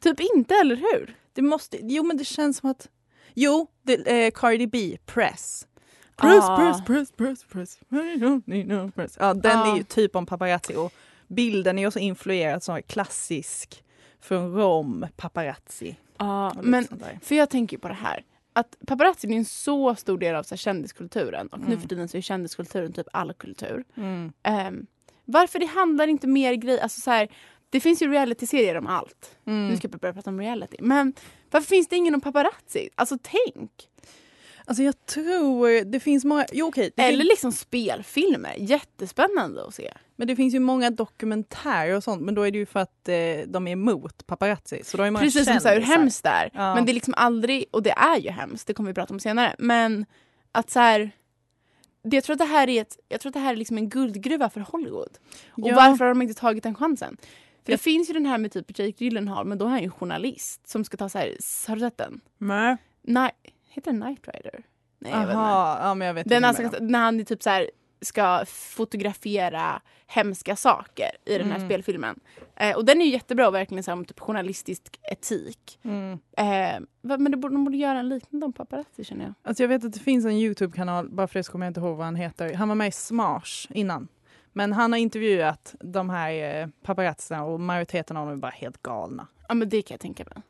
typ 0.00 0.20
inte 0.20 0.54
eller 0.54 0.76
hur? 0.76 1.16
Det 1.32 1.42
måste, 1.42 1.78
jo 1.82 2.02
men 2.02 2.16
det 2.16 2.24
känns 2.24 2.56
som 2.58 2.70
att, 2.70 2.88
jo, 3.34 3.66
det, 3.82 3.94
eh, 4.26 4.30
Cardi 4.34 4.66
B, 4.66 4.98
Press. 5.06 5.66
Press, 6.16 6.44
Ah. 6.44 6.56
press, 6.56 6.82
press, 6.86 7.12
press, 7.12 7.44
press. 7.44 7.78
I 7.90 7.94
don't 8.18 8.42
need 8.46 8.66
no 8.68 8.90
press. 8.90 9.16
Ja, 9.20 9.34
den 9.34 9.58
Ah. 9.58 9.72
är 9.72 9.76
ju 9.76 9.82
typ 9.82 10.16
om 10.16 10.26
paparazzi 10.26 10.74
och 10.76 10.92
bilden 11.28 11.78
är 11.78 11.86
också 11.86 11.98
influerad 11.98 12.62
som 12.62 12.82
klassisk 12.82 13.84
från 14.20 14.54
Rom, 14.54 15.06
paparazzi. 15.16 15.96
Ja, 16.18 16.52
lite 16.56 16.68
men 16.68 16.86
för 17.22 17.34
jag 17.34 17.50
tänker 17.50 17.78
på 17.78 17.88
det 17.88 17.94
här. 17.94 18.24
Att 18.52 18.76
paparazzi 18.86 19.28
är 19.28 19.32
en 19.36 19.44
så 19.44 19.94
stor 19.94 20.18
del 20.18 20.34
av 20.34 20.42
så 20.42 20.54
här, 20.54 20.56
kändiskulturen 20.56 21.46
och 21.48 21.58
nu 21.60 21.66
Mm. 21.66 21.80
för 21.80 21.88
tiden 21.88 22.08
så 22.08 22.16
är 22.16 22.20
kändiskulturen 22.20 22.92
typ 22.92 23.06
all 23.12 23.32
kultur. 23.32 23.84
Mm. 23.96 24.32
Ehm, 24.42 24.86
varför 25.24 25.58
det 25.58 25.66
handlar 25.66 26.06
inte 26.06 26.26
mer 26.26 26.54
grejer, 26.54 26.78
alltså 26.82 27.00
så 27.00 27.10
här, 27.10 27.28
det 27.70 27.80
finns 27.80 28.02
ju 28.02 28.10
realityserier 28.10 28.76
om 28.76 28.86
allt. 28.86 29.36
Mm. 29.46 29.68
Nu 29.68 29.76
ska 29.76 29.88
jag 29.92 30.00
börja 30.00 30.14
prata 30.14 30.30
om 30.30 30.40
reality. 30.40 30.76
Men 30.80 31.12
varför 31.50 31.66
finns 31.68 31.88
det 31.88 31.96
ingen 31.96 32.14
om 32.14 32.20
paparazzi? 32.20 32.88
Alltså 32.94 33.18
tänk! 33.22 33.70
Alltså 34.68 34.82
jag 34.82 35.06
tror 35.06 35.84
det 35.84 36.00
finns 36.00 36.24
många, 36.24 36.46
jo 36.52 36.72
det 36.74 36.92
Eller 36.96 37.18
finns, 37.18 37.28
liksom 37.28 37.52
spelfilmer, 37.52 38.54
jättespännande 38.58 39.64
att 39.66 39.74
se. 39.74 39.92
men 40.16 40.28
det 40.28 40.36
finns 40.36 40.54
ju 40.54 40.58
många 40.60 40.90
dokumentärer 40.90 41.96
och 41.96 42.04
sånt 42.04 42.22
men 42.22 42.34
då 42.34 42.42
är 42.42 42.50
det 42.50 42.58
ju 42.58 42.66
för 42.66 42.80
att 42.80 43.08
eh, 43.08 43.14
de 43.46 43.66
är 43.68 43.72
emot 43.72 44.26
paparazzi. 44.26 44.80
Så 44.84 44.96
då 44.96 45.02
är 45.02 45.12
Precis 45.12 45.44
som 45.46 45.60
så 45.60 45.68
här, 45.68 45.74
hur 45.76 45.82
hemskt 45.82 46.22
det 46.22 46.28
är. 46.28 46.50
Ja. 46.54 46.74
Men 46.74 46.84
det 46.86 46.92
är 46.92 46.94
liksom 46.94 47.14
aldrig, 47.16 47.64
och 47.70 47.82
det 47.82 47.90
är 47.90 48.16
ju 48.18 48.30
hemskt, 48.30 48.66
det 48.66 48.74
kommer 48.74 48.90
vi 48.90 48.94
prata 48.94 49.14
om 49.14 49.20
senare. 49.20 49.54
Men 49.58 50.06
att 50.52 50.70
så 50.70 50.80
här, 50.80 51.10
det, 52.04 52.16
jag 52.16 52.24
tror 52.24 52.34
att 52.34 52.38
det 52.38 52.44
här 52.44 52.68
är, 52.68 52.80
ett, 52.80 52.98
jag 53.08 53.20
tror 53.20 53.30
att 53.30 53.34
det 53.34 53.40
här 53.40 53.52
är 53.52 53.56
liksom 53.56 53.78
en 53.78 53.88
guldgruva 53.88 54.50
för 54.50 54.60
Hollywood. 54.60 55.18
Och 55.50 55.68
Ja. 55.68 55.76
varför 55.76 56.04
har 56.04 56.14
de 56.14 56.22
inte 56.22 56.34
tagit 56.34 56.62
den 56.62 56.74
chansen? 56.74 57.16
För 57.64 57.72
det 57.72 57.78
finns 57.78 58.10
ju 58.10 58.14
den 58.14 58.26
här 58.26 58.38
med 58.38 58.52
typ 58.52 58.78
Jake 58.78 59.04
Gyllenhaal, 59.04 59.46
men 59.46 59.58
då 59.58 59.64
är 59.64 59.68
han 59.68 59.82
ju 59.82 59.90
journalist 59.90 60.68
som 60.68 60.84
ska 60.84 60.96
ta 60.96 61.08
så 61.08 61.18
här, 61.18 61.36
har 61.68 61.74
du 61.76 61.80
sett 61.80 61.98
den? 61.98 62.20
Nej. 62.38 62.76
Nej, 63.02 63.30
heter 63.76 63.92
den 63.92 64.00
Knight 64.00 64.28
Rider? 64.28 64.62
Nej, 64.98 65.12
jag 65.12 65.18
vet 65.20 65.28
inte. 65.28 65.36
Aha, 65.38 65.78
ja 65.82 65.94
men 65.94 66.06
jag 66.06 66.14
vet 66.14 66.28
Den 66.28 66.44
inte 66.44 66.48
alltså, 66.64 66.78
när 66.84 66.98
han 66.98 67.20
är 67.20 67.24
typ 67.24 67.42
så 67.42 67.50
här, 67.50 67.70
ska 68.00 68.44
fotografera 68.46 69.82
hemska 70.06 70.56
saker 70.56 71.10
i 71.24 71.38
den 71.38 71.46
här 71.50 71.56
Mm. 71.56 71.68
spelfilmen. 71.68 72.20
Eh, 72.56 72.76
och 72.76 72.84
den 72.84 73.00
är 73.00 73.04
ju 73.04 73.10
jättebra, 73.10 73.50
verkligen 73.50 73.82
så 73.84 73.90
här, 73.90 73.98
om 73.98 74.04
typ 74.04 74.20
journalistisk 74.20 75.00
etik. 75.02 75.78
Mm. 75.82 76.12
Eh, 76.36 76.80
men 77.02 77.30
det 77.30 77.36
borde, 77.36 77.54
de 77.54 77.64
borde 77.64 77.76
göra 77.76 77.98
en 77.98 78.08
liknande 78.08 78.46
om 78.46 78.52
paparazzi 78.52 79.04
känner 79.04 79.24
jag. 79.24 79.34
Alltså 79.42 79.62
jag 79.62 79.68
vet 79.68 79.84
att 79.84 79.92
det 79.92 80.00
finns 80.00 80.24
en 80.24 80.32
Youtube-kanal, 80.32 81.08
bara 81.08 81.26
för 81.26 81.38
det 81.38 81.44
så 81.44 81.52
kommer 81.52 81.66
jag 81.66 81.70
inte 81.70 81.80
ihåg 81.80 81.96
vad 81.96 82.06
han 82.06 82.16
heter. 82.16 82.54
Han 82.54 82.68
var 82.68 82.74
med 82.74 82.88
i 82.88 82.92
Smash 82.92 83.66
innan. 83.70 84.08
Men 84.52 84.72
han 84.72 84.92
har 84.92 84.98
intervjuat 84.98 85.74
de 85.80 86.10
här 86.10 86.60
eh, 86.60 86.66
paparazzerna 86.82 87.44
och 87.44 87.60
majoriteten 87.60 88.16
av 88.16 88.26
dem 88.26 88.36
är 88.36 88.40
bara 88.40 88.50
helt 88.52 88.82
galna. 88.82 89.26
Ja 89.48 89.54
men 89.54 89.68
det 89.68 89.82
kan 89.82 89.94
jag 89.94 90.00
tänka 90.00 90.24
mig. 90.24 90.42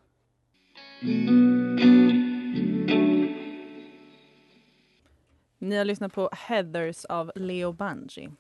Ni 5.59 5.77
har 5.77 5.85
lyssnat 5.85 6.13
på 6.13 6.31
Heathers 6.33 7.05
av 7.05 7.33
Leo 7.35 7.73
Bungie. 7.73 8.33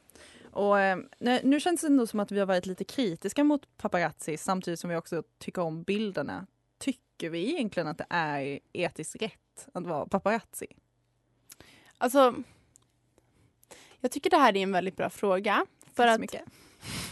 Och, 0.50 0.80
eh, 0.80 0.98
nu, 1.42 1.60
känns 1.60 1.80
det 1.80 1.86
ändå 1.86 2.06
som 2.06 2.20
att 2.20 2.32
vi 2.32 2.38
har 2.38 2.46
varit 2.46 2.66
lite 2.66 2.84
kritiska 2.84 3.44
mot 3.44 3.76
paparazzi 3.76 4.36
samtidigt 4.36 4.80
som 4.80 4.90
vi 4.90 4.96
också 4.96 5.22
tycker 5.38 5.62
om 5.62 5.82
bilderna. 5.82 6.46
Tycker 6.78 7.30
vi 7.30 7.54
egentligen 7.54 7.88
att 7.88 7.98
det 7.98 8.06
är 8.10 8.58
etiskt 8.72 9.22
rätt 9.22 9.68
att 9.74 9.86
vara 9.86 10.06
paparazzi? 10.06 10.66
Alltså, 11.98 12.34
jag 14.00 14.10
tycker 14.10 14.30
det 14.30 14.36
här 14.36 14.56
är 14.56 14.62
en 14.62 14.72
väldigt 14.72 14.96
bra 14.96 15.10
fråga. 15.10 15.66
För 15.94 16.02
Tack 16.02 16.08
så 16.08 16.14
att, 16.14 16.20
mycket. 16.20 16.42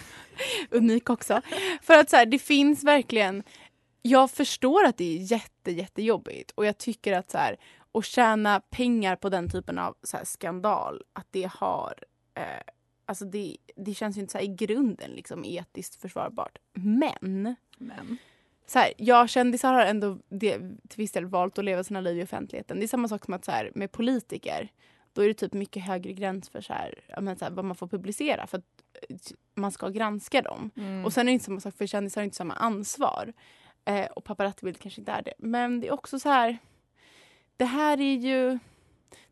unik 0.70 1.10
också. 1.10 1.40
För 1.82 1.98
att 1.98 2.10
så 2.10 2.16
här, 2.16 2.26
det 2.26 2.38
finns 2.38 2.84
verkligen, 2.84 3.42
jag 4.02 4.30
förstår 4.30 4.84
att 4.84 4.96
det 4.96 5.16
är 5.16 5.32
jätte, 5.32 5.72
jättejobbigt 5.72 6.50
och 6.50 6.66
jag 6.66 6.78
tycker 6.78 7.12
att 7.12 7.30
så 7.30 7.38
här, 7.38 7.56
att 7.94 8.04
tjäna 8.04 8.60
pengar 8.60 9.16
på 9.16 9.28
den 9.28 9.50
typen 9.50 9.78
av 9.78 9.96
så 10.02 10.18
skandal, 10.24 11.02
att 11.12 11.26
det 11.30 11.50
har 11.52 11.94
eh, 12.34 12.72
Alltså 13.06 13.24
det, 13.24 13.56
det 13.76 13.94
känns 13.94 14.16
ju 14.16 14.20
inte 14.20 14.32
så 14.32 14.38
här 14.38 14.44
i 14.44 14.48
grunden 14.48 15.10
liksom 15.10 15.44
etiskt 15.44 16.00
försvarbart. 16.00 16.58
Men 16.72 17.56
Men. 17.78 18.16
så 18.66 18.78
här, 18.78 18.92
ja, 18.96 19.26
kändisar 19.26 19.72
har 19.72 19.80
ändå 19.80 20.18
det, 20.28 20.58
till 20.58 20.96
viss 20.96 21.12
del 21.12 21.26
valt 21.26 21.58
att 21.58 21.64
leva 21.64 21.84
sina 21.84 22.00
liv 22.00 22.18
i 22.18 22.24
offentligheten. 22.24 22.78
Det 22.78 22.84
är 22.84 22.88
samma 22.88 23.08
sak 23.08 23.24
som 23.24 23.34
att 23.34 23.44
så 23.44 23.50
här, 23.50 23.72
med 23.74 23.92
politiker. 23.92 24.68
Då 25.12 25.22
är 25.22 25.28
det 25.28 25.34
typ 25.34 25.52
mycket 25.52 25.82
högre 25.82 26.12
gräns 26.12 26.48
för 26.48 26.60
så 26.60 26.72
här, 26.72 27.04
men 27.20 27.36
så 27.36 27.44
här, 27.44 27.52
vad 27.52 27.64
man 27.64 27.76
får 27.76 27.88
publicera 27.88 28.46
för 28.46 28.58
att 28.58 28.64
eh, 29.08 29.16
man 29.54 29.72
ska 29.72 29.88
granska 29.88 30.42
dem. 30.42 30.70
Mm. 30.76 31.04
Och 31.04 31.12
sen 31.12 31.20
är 31.20 31.24
det 31.24 31.32
inte 31.32 31.44
samma 31.44 31.60
sak 31.60 31.74
för 31.74 31.86
kändisar 31.86 32.20
har 32.20 32.24
inte 32.24 32.36
samma 32.36 32.54
ansvar. 32.54 33.32
Eh, 33.84 34.06
och 34.06 34.24
paparazzi 34.24 34.74
kanske 34.74 35.00
inte 35.00 35.12
är 35.12 35.22
det. 35.22 35.34
Men 35.38 35.80
det 35.80 35.88
är 35.88 35.92
också 35.92 36.18
så 36.18 36.28
här. 36.28 36.58
Det 37.56 37.64
här 37.64 38.00
är 38.00 38.16
ju 38.16 38.58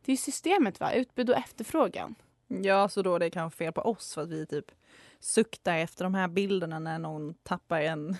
det 0.05 0.13
är 0.13 0.17
systemet 0.17 0.81
va, 0.81 0.93
utbud 0.93 1.31
och 1.31 1.37
efterfrågan. 1.37 2.15
Ja, 2.49 2.89
så 2.89 3.03
då 3.03 3.15
är 3.15 3.19
det 3.19 3.31
kanske 3.31 3.57
fel 3.57 3.73
på 3.73 3.81
oss 3.81 4.15
för 4.15 4.23
att 4.23 4.31
vi 4.31 4.47
typ 4.47 4.71
suktar 5.21 5.79
efter 5.79 6.05
de 6.05 6.15
här 6.15 6.29
bilderna 6.29 6.79
när 6.79 6.99
någon 6.99 7.35
tappar 7.35 7.81
en, 7.81 8.17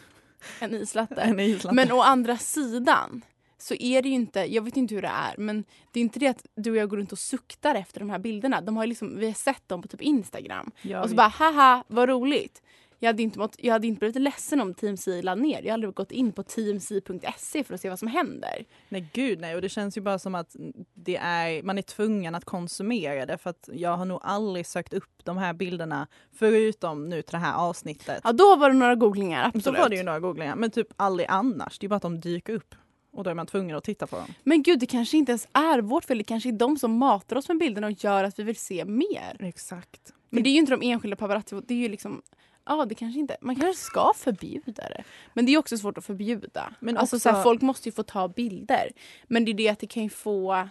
En 0.61 0.75
islatte. 0.75 1.15
en 1.23 1.41
islatte. 1.41 1.75
Men 1.75 1.93
å 1.93 2.01
andra 2.01 2.37
sidan 2.37 3.23
så 3.59 3.75
är 3.75 4.03
det 4.03 4.09
ju 4.09 4.15
inte, 4.15 4.55
jag 4.55 4.63
vet 4.63 4.77
inte 4.77 4.95
hur 4.95 5.03
det 5.03 5.09
är, 5.09 5.37
men 5.37 5.65
det 5.93 6.01
är 6.01 6.03
inte 6.03 6.19
det 6.19 6.29
att 6.29 6.47
du 6.55 6.71
och 6.71 6.77
jag 6.77 6.89
går 6.89 6.97
runt 6.97 7.13
och 7.13 7.19
suktar 7.19 7.75
efter 7.75 8.01
de 8.01 8.11
här 8.11 8.19
bilderna. 8.19 8.61
De 8.61 8.77
har 8.77 8.87
liksom, 8.87 9.19
vi 9.19 9.27
har 9.27 9.33
sett 9.33 9.69
dem 9.69 9.83
på 9.83 9.89
typ 9.89 10.03
Instagram. 10.03 10.71
ja, 10.83 11.03
och 11.03 11.11
så 11.11 11.17
bara 11.17 11.29
haha 11.29 11.85
vad 11.87 12.09
roligt. 12.09 12.63
Jag 13.03 13.09
hade, 13.09 13.23
inte 13.23 13.39
mått, 13.39 13.57
jag 13.59 13.73
hade 13.73 13.87
inte 13.87 13.99
blivit 13.99 14.23
ledsen 14.23 14.61
om 14.61 14.75
TeamC 14.75 15.09
la 15.23 15.35
ner. 15.35 15.51
Jag 15.51 15.57
hade 15.57 15.75
aldrig 15.75 15.95
gått 15.95 16.13
in 16.13 16.33
på 16.33 16.43
teamc.se 16.43 17.65
för 17.65 17.75
att 17.75 17.81
se 17.81 17.89
vad 17.89 17.99
som 17.99 18.09
händer. 18.09 18.65
Nej 18.89 19.07
gud 19.13 19.41
nej 19.41 19.55
och 19.55 19.63
det 19.63 19.69
känns 19.69 19.97
ju 19.97 20.01
bara 20.01 20.19
som 20.19 20.35
att 20.35 20.57
det 20.95 21.17
är, 21.17 21.63
man 21.63 21.79
är 21.79 21.83
tvungen 21.83 22.35
att 22.35 22.45
konsumera 22.45 23.27
det 23.27 23.39
för 23.39 23.51
att 23.51 23.69
jag 23.73 23.97
har 23.97 24.05
nog 24.05 24.21
aldrig 24.23 24.67
sökt 24.67 24.95
upp 24.95 25.25
de 25.25 25.39
här 25.39 25.53
bilderna 25.53 26.07
förutom 26.33 27.09
nu 27.09 27.23
till 27.23 27.33
det 27.33 27.39
här 27.39 27.55
avsnittet. 27.55 28.21
Ja 28.25 28.33
då 28.33 28.57
var 28.57 28.71
det 28.71 28.77
några 28.77 28.95
googlingar, 28.95 29.45
absolut. 29.45 29.65
Så 29.65 29.73
var 29.83 29.89
det 29.89 29.97
ju 29.97 30.03
några 30.03 30.21
googlingar 30.21 30.57
men 30.57 30.71
typ 30.71 30.89
aldrig 30.97 31.27
annars. 31.31 31.79
Det 31.79 31.87
är 31.87 31.89
bara 31.89 31.97
att 31.97 32.03
de 32.03 32.21
dyker 32.21 32.53
upp 32.53 32.75
och 33.13 33.25
då 33.25 33.31
är 33.31 33.35
man 33.35 33.47
tvungen 33.47 33.77
att 33.77 33.85
titta 33.85 34.07
på 34.07 34.17
dem. 34.17 34.27
Men 34.43 34.63
gud 34.63 34.79
det 34.81 34.87
kanske 34.87 35.17
inte 35.17 35.33
ens 35.33 35.49
är 35.53 35.81
vårt 35.81 36.05
fel. 36.05 36.19
Det 36.19 36.25
kanske 36.25 36.49
är 36.49 36.53
de 36.53 36.77
som 36.77 36.93
matar 36.93 37.37
oss 37.37 37.49
med 37.49 37.59
bilderna 37.59 37.87
och 37.87 38.05
gör 38.05 38.25
att 38.25 38.39
vi 38.39 38.43
vill 38.43 38.57
se 38.57 38.85
mer. 38.85 39.37
Exakt. 39.39 40.13
Men 40.31 40.43
det 40.43 40.49
är 40.49 40.53
ju 40.53 40.59
inte 40.59 40.77
de 40.77 40.83
enskilda 40.83 41.17
paparazzi. 41.17 41.61
Det 41.67 41.75
är 41.75 41.79
ju 41.79 41.89
liksom 41.89 42.23
Ja, 42.65 42.85
det 42.85 42.95
kanske 42.95 43.21
inte. 43.21 43.37
Man 43.41 43.57
kanske 43.57 43.83
ska 43.85 44.13
förbjuda 44.17 44.89
det. 44.89 45.05
Men 45.35 45.47
det 45.47 45.53
är 45.55 45.59
också 45.59 45.79
svårt 45.79 45.99
att 45.99 46.05
förbjuda. 46.05 46.75
Men 46.81 46.97
alltså, 46.97 47.17
också- 47.17 47.29
så 47.29 47.35
här, 47.35 47.43
folk 47.43 47.63
måste 47.63 47.89
ju 47.89 47.93
få 47.93 48.03
ta 48.03 48.29
bilder. 48.29 48.91
Men 49.27 49.45
det 49.45 49.51
är 49.53 49.55
det 49.55 49.69
att 49.69 49.79
det 49.79 49.87
kan 49.87 50.03
ju 50.03 50.09
få... 50.09 50.69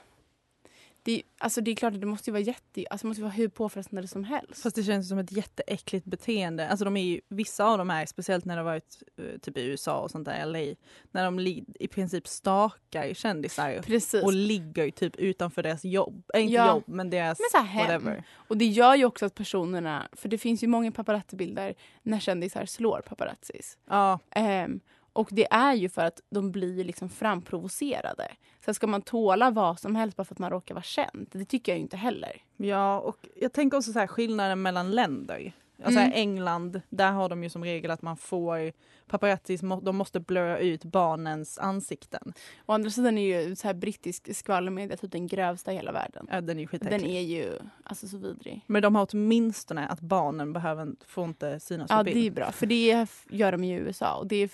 Det, 1.04 1.22
alltså, 1.38 1.62
det 1.62 1.72
är 1.72 1.76
klart 1.76 1.94
att 1.94 2.02
det 2.02 2.08
måste 2.08 2.30
ju 2.30 2.32
vara 2.32 2.42
jätte... 2.44 2.86
Alltså, 2.90 3.06
det 3.06 3.08
måste 3.08 3.22
vara 3.24 3.32
hur 3.32 3.48
påfrestande 3.48 4.08
som 4.08 4.24
helst. 4.24 4.62
Fast 4.64 4.76
det 4.76 4.84
känns 4.84 5.10
som 5.10 5.18
ett 5.20 5.32
jätteäckligt 5.32 6.06
beteende. 6.06 6.70
Alltså 6.70 6.86
de 6.86 6.98
är 6.98 7.04
ju, 7.04 7.22
vissa 7.30 7.66
av 7.66 7.78
dem 7.78 7.90
är, 7.90 8.06
speciellt 8.06 8.46
när 8.46 8.58
det 8.58 8.64
varit 8.64 9.04
eh, 9.18 9.40
typ 9.42 9.58
i 9.58 9.62
USA 9.62 10.00
och 10.00 10.12
sånt 10.12 10.26
där, 10.26 10.46
LA, 10.46 10.76
när 11.12 11.24
de 11.26 11.40
li, 11.40 11.64
i 11.80 11.88
princip 11.88 12.28
stakar 12.28 13.14
kändisar 13.14 13.82
Precis. 13.82 14.24
och 14.24 14.34
ligger 14.34 14.92
typ 14.92 15.16
utanför 15.16 15.64
deras 15.64 15.86
jobb. 15.86 16.24
Äh, 16.34 16.42
inte 16.42 16.54
Ja. 16.54 16.68
jobb, 16.68 16.84
men 16.88 17.10
deras 17.10 17.40
Men 17.40 17.62
så 17.62 17.68
här 17.68 17.88
hem. 17.88 17.88
whatever. 18.04 18.24
Och 18.34 18.58
det 18.58 18.66
gör 18.66 18.96
ju 18.96 19.06
också 19.06 19.26
att 19.26 19.36
personerna... 19.36 20.08
För 20.14 20.30
det 20.30 20.38
finns 20.38 20.64
ju 20.64 20.68
många 20.68 20.92
paparazzi-bilder 20.92 21.74
när 22.04 22.20
kändisar 22.20 22.66
slår 22.66 23.02
paparazzis. 23.02 23.78
Ja, 23.90 24.20
Ehm, 24.36 24.80
och 25.14 25.30
det 25.32 25.48
är 25.52 25.74
ju 25.74 25.90
för 25.90 26.02
att 26.02 26.22
de 26.30 26.52
blir 26.52 26.84
liksom 26.84 27.10
framprovocerade. 27.10 28.32
Sen 28.66 28.74
ska 28.74 28.88
man 28.88 29.02
tåla 29.02 29.52
vad 29.52 29.80
som 29.80 29.96
helst 29.96 30.18
bara 30.18 30.24
för 30.26 30.36
att 30.36 30.40
man 30.40 30.50
råkar 30.50 30.76
vara 30.76 30.84
känd? 30.84 31.28
Det 31.32 31.46
tycker 31.46 31.72
jag 31.72 31.78
ju 31.78 31.84
inte 31.84 31.98
heller. 31.98 32.44
ja, 32.58 33.00
och 33.00 33.18
jag 33.36 33.54
tänker 33.54 33.78
också 33.78 33.94
så 33.94 34.00
här 34.00 34.08
skillnaden 34.08 34.62
mellan 34.62 34.92
länder. 34.92 35.54
Alltså 35.84 36.00
Mm. 36.00 36.12
England, 36.16 36.82
där 36.90 37.12
har 37.12 37.30
de 37.30 37.44
ju 37.44 37.50
som 37.50 37.64
regel 37.64 37.92
att 37.92 38.02
man 38.02 38.18
får 38.18 38.72
paparazzis, 39.08 39.62
de 39.82 39.96
måste 39.96 40.20
blöra 40.20 40.60
ut 40.60 40.84
barnens 40.86 41.58
ansikten. 41.60 42.34
Å 42.66 42.72
andra 42.74 42.90
sidan 42.90 43.18
är 43.18 43.48
ju 43.48 43.56
så 43.56 43.68
här 43.68 43.74
brittisk 43.74 44.36
skvallermedia 44.36 44.98
typ 44.98 45.12
den 45.12 45.28
grövsta 45.28 45.74
i 45.74 45.76
hela 45.76 45.92
världen. 45.92 46.28
Ja, 46.32 46.42
den 46.42 46.60
är 46.60 46.62
ju. 46.62 46.78
Den 46.80 47.06
är 47.06 47.22
ju 47.22 47.54
alltså 47.84 48.08
så 48.08 48.18
vidrig. 48.18 48.64
Men 48.68 48.82
de 48.82 48.96
har 48.96 49.08
åtminstone 49.14 49.88
att 49.88 50.00
barnen 50.02 50.54
behöver, 50.54 50.88
får 51.08 51.26
inte 51.26 51.60
synas 51.60 51.88
på 51.88 51.94
Ja, 51.94 52.04
bild. 52.04 52.18
det 52.18 52.28
är 52.28 52.32
bra. 52.32 52.52
För 52.52 52.66
det 52.66 53.08
gör 53.30 53.52
de 53.52 53.64
i 53.64 53.72
USA. 53.74 54.16
Och 54.16 54.28
det, 54.28 54.36
är 54.36 54.50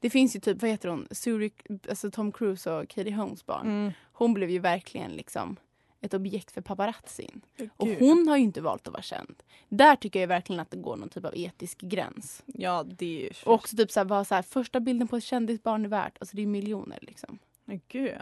det 0.00 0.10
finns 0.10 0.36
ju 0.36 0.40
typ, 0.40 0.62
vad 0.62 0.70
heter 0.70 0.88
hon, 0.88 1.08
Suri, 1.10 1.50
alltså 1.88 2.10
Tom 2.10 2.32
Cruise 2.32 2.70
och 2.72 2.88
Katie 2.88 3.14
Holmes 3.14 3.46
barn. 3.46 3.66
Mm. 3.66 3.92
Hon 4.12 4.34
blev 4.34 4.50
ju 4.50 4.58
verkligen 4.58 5.10
liksom 5.10 5.56
ett 6.02 6.14
objekt 6.14 6.50
för 6.50 6.60
paparazzin. 6.60 7.40
Och 7.76 7.86
Gud. 7.86 7.98
hon 7.98 8.28
har 8.28 8.36
ju 8.36 8.42
inte 8.42 8.60
valt 8.60 8.86
att 8.86 8.92
vara 8.92 9.02
känd. 9.02 9.42
Där 9.68 9.96
tycker 9.96 10.20
jag 10.20 10.28
verkligen 10.28 10.60
att 10.60 10.70
det 10.70 10.76
går 10.76 10.96
någon 10.96 11.08
typ 11.08 11.24
av 11.24 11.36
etisk 11.36 11.80
gräns. 11.80 12.42
Ja, 12.46 12.84
det 12.86 13.06
är 13.06 13.20
ju... 13.20 13.30
Och 13.44 13.54
också 13.54 13.76
typ 13.76 13.90
så 13.90 14.00
här, 14.00 14.04
vad 14.04 14.26
så 14.26 14.34
här, 14.34 14.42
första 14.42 14.80
bilden 14.80 15.08
på 15.08 15.16
ett 15.16 15.24
kändisbarn 15.24 15.84
är 15.84 15.88
värt. 15.88 16.16
Alltså 16.20 16.36
det 16.36 16.42
är 16.42 16.46
miljoner 16.46 16.98
liksom. 17.02 17.38
Men 17.64 17.80
Gud. 17.88 18.18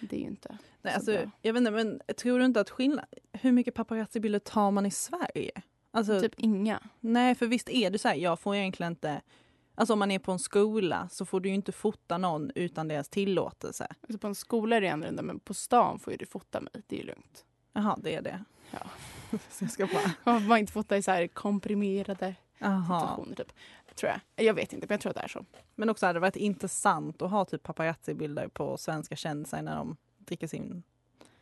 Det 0.00 0.16
är 0.16 0.20
ju 0.20 0.26
inte 0.26 0.58
Nej, 0.82 0.92
så 0.92 0.96
alltså, 0.96 1.12
bra. 1.12 1.30
jag 1.42 1.52
vet 1.52 1.60
inte, 1.60 1.70
men 1.70 2.00
tror 2.16 2.38
du 2.38 2.44
inte 2.44 2.60
att 2.60 2.70
skillnad... 2.70 3.04
Hur 3.32 3.52
mycket 3.52 3.74
paparazzi-bilder 3.74 4.38
tar 4.38 4.70
man 4.70 4.86
i 4.86 4.90
Sverige? 4.90 5.62
Alltså, 5.90 6.20
Typ 6.20 6.34
inga. 6.36 6.82
Nej, 7.00 7.34
för 7.34 7.46
visst 7.46 7.70
är 7.70 7.90
det 7.90 7.98
så 7.98 8.08
här, 8.08 8.14
jag 8.14 8.40
får 8.40 8.56
egentligen 8.56 8.92
inte... 8.92 9.20
Alltså 9.74 9.92
om 9.92 9.98
man 9.98 10.10
är 10.10 10.18
på 10.18 10.32
en 10.32 10.38
skola 10.38 11.08
så 11.08 11.24
får 11.24 11.40
du 11.40 11.48
ju 11.48 11.54
inte 11.54 11.72
fota 11.72 12.18
någon 12.18 12.50
utan 12.54 12.88
deras 12.88 13.08
tillåtelse. 13.08 13.86
Alltså 14.00 14.18
på 14.18 14.26
en 14.26 14.34
skola 14.34 14.76
är 14.76 14.80
det 14.80 14.88
annorlunda 14.88 15.22
men 15.22 15.40
på 15.40 15.54
stan 15.54 15.98
får 15.98 16.12
ju 16.12 16.16
du 16.16 16.26
fota 16.26 16.60
mig. 16.60 16.72
Det 16.86 16.96
är 16.96 17.00
ju 17.00 17.06
lugnt. 17.06 17.44
Jaha, 17.72 17.98
det 18.02 18.14
är 18.14 18.22
det. 18.22 18.44
Ja. 18.70 18.78
så 19.50 19.64
jag 19.64 19.70
ska 19.70 19.86
bara... 19.86 20.12
Man 20.32 20.46
får 20.46 20.56
inte 20.56 20.72
fota 20.72 20.96
i 20.96 21.02
så 21.02 21.10
här 21.10 21.26
komprimerade 21.26 22.34
Jaha. 22.58 23.00
situationer 23.00 23.34
typ. 23.34 23.52
Tror 23.94 24.12
jag. 24.12 24.46
Jag 24.46 24.54
vet 24.54 24.72
inte 24.72 24.86
men 24.88 24.94
jag 24.94 25.00
tror 25.00 25.10
att 25.10 25.16
det 25.16 25.22
är 25.22 25.28
så. 25.28 25.44
Men 25.74 25.88
också 25.88 26.06
hade 26.06 26.16
det 26.16 26.20
varit 26.20 26.36
intressant 26.36 27.22
att 27.22 27.30
ha 27.30 27.44
typ 27.44 27.62
paparazzi-bilder 27.62 28.48
på 28.48 28.76
svenska 28.76 29.16
kändisar 29.16 29.62
när 29.62 29.76
de 29.76 29.96
dricker 30.18 30.46
sin 30.46 30.82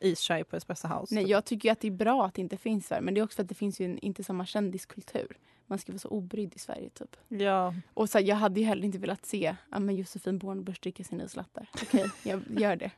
ischai 0.01 0.45
på 0.45 0.57
Espresso 0.57 0.89
House. 0.89 1.15
Nej 1.15 1.25
typ. 1.25 1.31
jag 1.31 1.45
tycker 1.45 1.73
att 1.73 1.81
det 1.81 1.89
är 1.89 1.93
bra 1.93 2.27
att 2.27 2.35
det 2.35 2.41
inte 2.41 2.57
finns 2.57 2.87
Sverige. 2.87 3.03
Men 3.03 3.15
det 3.15 3.21
är 3.21 3.25
också 3.25 3.37
för 3.37 3.43
att 3.43 3.49
det 3.49 3.55
finns 3.55 3.81
ju 3.81 3.85
en, 3.85 3.99
inte 3.99 4.25
samma 4.25 4.47
kändiskultur. 4.47 5.39
Man 5.71 5.79
ska 5.79 5.93
vara 5.93 5.99
så 5.99 6.09
obrydd 6.09 6.55
i 6.55 6.59
Sverige 6.59 6.91
typ. 6.91 7.17
Ja, 7.29 7.75
Och 7.95 8.11
så 8.11 8.19
här, 8.19 8.25
jag 8.25 8.37
hade 8.37 8.61
ju 8.61 8.67
heller 8.67 8.85
inte 8.85 8.99
velat 8.99 9.27
se 9.27 9.57
ja, 9.71 9.79
men 9.79 9.97
Josefin 9.97 10.39
Bornebusch 10.39 10.81
dricka 10.83 11.05
sin 11.05 11.21
islatte. 11.21 11.67
Okej, 11.83 12.11
jag 12.23 12.43
gör 12.49 12.77
det. 12.77 12.91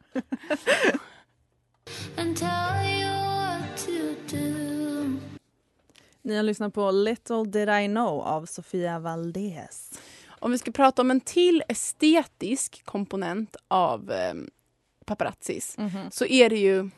ni 6.23 6.37
har 6.37 6.43
lyssnat 6.43 6.75
på 6.75 6.91
Little 6.91 7.45
Did 7.45 7.69
I 7.69 7.87
Know 7.89 8.21
av 8.21 8.47
Sofia 8.47 8.99
Valdez. 8.99 10.01
Om 10.29 10.51
vi 10.51 10.59
ska 10.59 10.73
prata 10.73 11.03
om 11.03 11.11
en 11.11 11.21
till 11.21 11.63
estetisk 11.69 12.85
komponent 12.85 13.57
av 13.69 14.11
eh, 14.13 14.35
paparazzis 15.05 15.77
så 16.11 16.25
är 16.27 16.51
det 16.51 16.57
ju, 16.59 16.91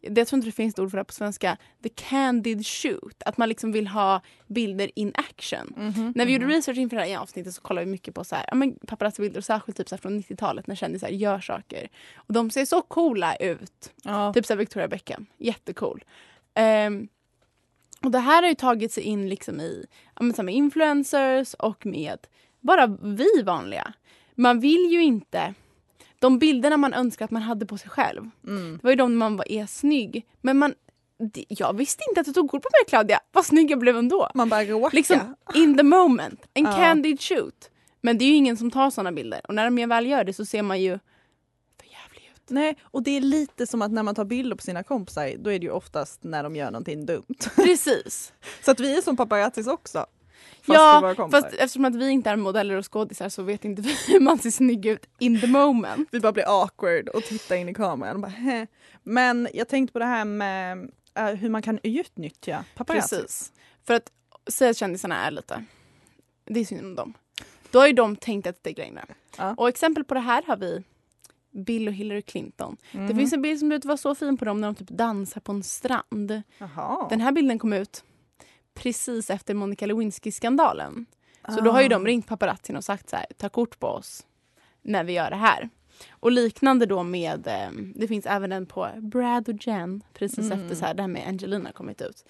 jag 0.00 0.28
tror 0.28 0.38
inte 0.38 0.48
det 0.48 0.52
finns 0.52 0.74
ett 0.74 0.78
ord 0.78 0.90
för 0.90 0.98
det 0.98 1.04
på 1.04 1.12
svenska, 1.12 1.56
the 1.82 1.88
candid 1.88 2.66
shoot. 2.66 3.22
Att 3.26 3.36
man 3.36 3.48
liksom 3.48 3.72
vill 3.72 3.86
ha 3.86 4.20
bilder 4.46 4.90
in 4.94 5.12
action. 5.14 5.72
När 6.14 6.26
vi 6.26 6.32
gjorde 6.32 6.46
research 6.46 6.78
inför 6.78 6.96
det 6.96 7.04
här 7.04 7.18
avsnittet 7.18 7.54
så 7.54 7.60
kollade 7.60 7.84
vi 7.84 7.90
mycket 7.90 8.14
på 8.14 8.24
så 8.24 8.34
här, 8.34 8.44
ja, 8.48 8.54
men 8.54 8.74
paparazzi-bilder, 8.86 9.40
särskilt 9.40 9.76
typ 9.76 9.88
så 9.88 9.96
från 9.96 10.20
90-talet 10.20 10.66
när 10.66 10.74
kändisar 10.74 11.08
gör 11.08 11.40
saker. 11.40 11.88
Och 12.14 12.32
de 12.32 12.50
ser 12.50 12.64
så 12.64 12.82
coola 12.82 13.36
ut. 13.36 13.92
Ja. 14.02 14.32
Typ 14.32 14.46
så 14.46 14.54
Victoria 14.54 14.88
Beckham, 14.88 15.26
jättecool. 15.38 16.04
Ehm, 16.54 17.08
och 18.02 18.10
det 18.10 18.18
här 18.18 18.42
har 18.42 18.48
ju 18.48 18.54
tagit 18.54 18.92
sig 18.92 19.02
in 19.02 19.28
liksom 19.28 19.60
i 19.60 19.86
ja, 20.16 20.22
men 20.22 20.34
så 20.34 20.42
med 20.42 20.54
influencers 20.54 21.54
och 21.54 21.86
med 21.86 22.18
bara 22.60 22.86
vi 22.86 23.42
vanliga. 23.42 23.92
Man 24.34 24.60
vill 24.60 24.92
ju 24.92 25.02
inte... 25.02 25.54
De 26.20 26.38
bilderna 26.38 26.76
man 26.76 26.94
önskar 26.94 27.24
att 27.24 27.30
man 27.30 27.42
hade 27.42 27.66
på 27.66 27.78
sig 27.78 27.90
själv, 27.90 28.30
Mm. 28.46 28.72
det 28.72 28.82
var 28.82 28.90
ju 28.90 28.96
de 28.96 29.16
man 29.16 29.36
var, 29.36 29.52
är 29.52 29.66
snygg. 29.66 30.26
Men 30.40 30.58
man, 30.58 30.74
det- 31.34 31.44
jag 31.48 31.76
visste 31.76 32.02
inte 32.10 32.20
att 32.20 32.26
du 32.26 32.32
tog 32.32 32.50
kort 32.50 32.62
på 32.62 32.68
mig 32.72 32.88
Claudia. 32.88 33.20
Vad 33.32 33.46
snygg 33.46 33.70
jag 33.70 33.78
blev 33.78 33.96
ändå. 33.96 34.28
Man 34.34 34.48
bara 34.48 34.64
råkar. 34.64 34.96
Liksom 34.96 35.18
in 35.54 35.76
the 35.76 35.82
moment. 35.82 36.40
En 36.54 36.64
Ja. 36.64 36.72
candid 36.76 37.20
shoot. 37.20 37.70
Men 38.00 38.18
det 38.18 38.24
är 38.24 38.28
ju 38.28 38.34
ingen 38.34 38.56
som 38.56 38.70
tar 38.70 38.90
såna 38.90 39.12
bilder. 39.12 39.40
Och 39.48 39.54
när 39.54 39.70
de 39.70 39.86
väl 39.88 40.06
gör 40.06 40.24
det 40.24 40.32
så 40.32 40.44
ser 40.44 40.62
man 40.62 40.80
ju 40.80 40.90
för 41.80 41.86
jävlig 41.86 42.30
ut. 42.34 42.50
Nej, 42.50 42.76
och 42.82 43.02
det 43.02 43.10
är 43.16 43.20
lite 43.20 43.66
som 43.66 43.82
att 43.82 43.90
när 43.92 44.02
man 44.02 44.14
tar 44.14 44.24
bilder 44.24 44.56
på 44.56 44.62
sina 44.62 44.82
kompisar, 44.82 45.32
då 45.38 45.50
är 45.52 45.58
det 45.58 45.64
ju 45.64 45.70
oftast 45.72 46.24
när 46.24 46.42
de 46.42 46.56
gör 46.56 46.70
någonting 46.70 47.06
dumt. 47.06 47.24
Precis. 47.56 48.32
Så 48.64 48.70
att 48.70 48.80
vi 48.80 48.96
är 48.96 49.02
som 49.02 49.16
paparazzis 49.16 49.66
också. 49.66 50.06
Ja, 50.74 51.28
fast 51.30 51.46
eftersom 51.46 51.84
att 51.84 51.94
vi 51.94 52.10
inte 52.10 52.30
är 52.30 52.36
modeller 52.36 52.74
och 52.74 52.92
skådisar 52.92 53.28
så 53.28 53.42
vet 53.42 53.64
inte 53.64 53.82
vi 53.82 53.96
hur 54.06 54.20
man 54.20 54.38
ser 54.38 54.50
snygg 54.50 54.86
ut 54.86 55.06
in 55.18 55.40
the 55.40 55.46
moment. 55.46 56.08
Vi 56.12 56.20
bara 56.20 56.32
blir 56.32 56.62
awkward 56.62 57.08
och 57.08 57.22
tittar 57.22 57.56
in 57.56 57.68
i 57.68 57.74
kameran. 57.74 58.14
Och 58.16 58.22
bara, 58.22 58.28
Hä. 58.28 58.66
Men 59.02 59.48
jag 59.54 59.68
tänkte 59.68 59.92
på 59.92 59.98
det 59.98 60.04
här 60.04 60.24
med 60.24 60.90
eh, 61.14 61.26
hur 61.26 61.48
man 61.48 61.62
kan 61.62 61.78
utnyttja 61.82 62.64
paparazzis. 62.74 63.20
Precis. 63.20 63.52
För 63.86 63.94
att 63.94 64.12
säga 64.50 64.70
att 64.70 64.76
kändisarna 64.76 65.26
är 65.26 65.30
lite, 65.30 65.64
det 66.44 66.60
är 66.60 66.64
synd 66.64 66.86
om 66.86 66.94
dem. 66.94 67.14
Då 67.70 67.78
har 67.78 67.86
ju 67.86 67.92
de 67.92 68.16
tänkt 68.16 68.46
ett 68.46 68.58
steg 68.58 68.78
längre. 68.78 69.04
Ja. 69.38 69.54
Och 69.56 69.68
exempel 69.68 70.04
på 70.04 70.14
det 70.14 70.20
här 70.20 70.42
har 70.46 70.56
vi 70.56 70.82
Bill 71.50 71.88
och 71.88 71.94
Hillary 71.94 72.22
Clinton. 72.22 72.76
Mhm. 72.92 73.06
Det 73.06 73.14
finns 73.14 73.32
en 73.32 73.42
bild 73.42 73.58
som 73.58 73.72
ut 73.72 73.84
var 73.84 73.96
så 73.96 74.14
fin 74.14 74.36
på 74.36 74.44
dem 74.44 74.60
när 74.60 74.68
de 74.68 74.74
typ 74.74 74.88
dansar 74.88 75.40
på 75.40 75.52
en 75.52 75.62
strand. 75.62 76.42
Jaha. 76.58 77.06
Den 77.10 77.20
här 77.20 77.32
bilden 77.32 77.58
kom 77.58 77.72
ut 77.72 78.04
precis 78.74 79.30
efter 79.30 79.54
Monica 79.54 79.86
Lewinsky-skandalen. 79.86 81.06
Så 81.48 81.60
då 81.60 81.70
har 81.70 81.82
ju 81.82 81.88
de 81.88 82.02
Ah. 82.02 82.06
ringt 82.06 82.26
paparazzin 82.26 82.76
och 82.76 82.84
sagt 82.84 83.10
så 83.10 83.16
här, 83.16 83.26
ta 83.36 83.48
kort 83.48 83.78
på 83.80 83.86
oss 83.86 84.26
när 84.82 85.04
vi 85.04 85.12
gör 85.12 85.30
det 85.30 85.36
här. 85.36 85.68
Och 86.10 86.32
liknande 86.32 86.86
då 86.86 87.02
med, 87.02 87.46
eh, 87.46 87.70
det 87.94 88.08
finns 88.08 88.26
även 88.26 88.52
en 88.52 88.66
på 88.66 88.88
Brad 88.96 89.48
och 89.48 89.66
Jen 89.66 90.02
precis 90.14 90.38
Mm. 90.50 90.60
efter 90.60 90.74
så 90.74 90.84
här, 90.84 90.94
det 90.94 91.02
här 91.02 91.08
med 91.08 91.28
Angelina 91.28 91.72
kommit 91.72 92.00
ut. 92.02 92.24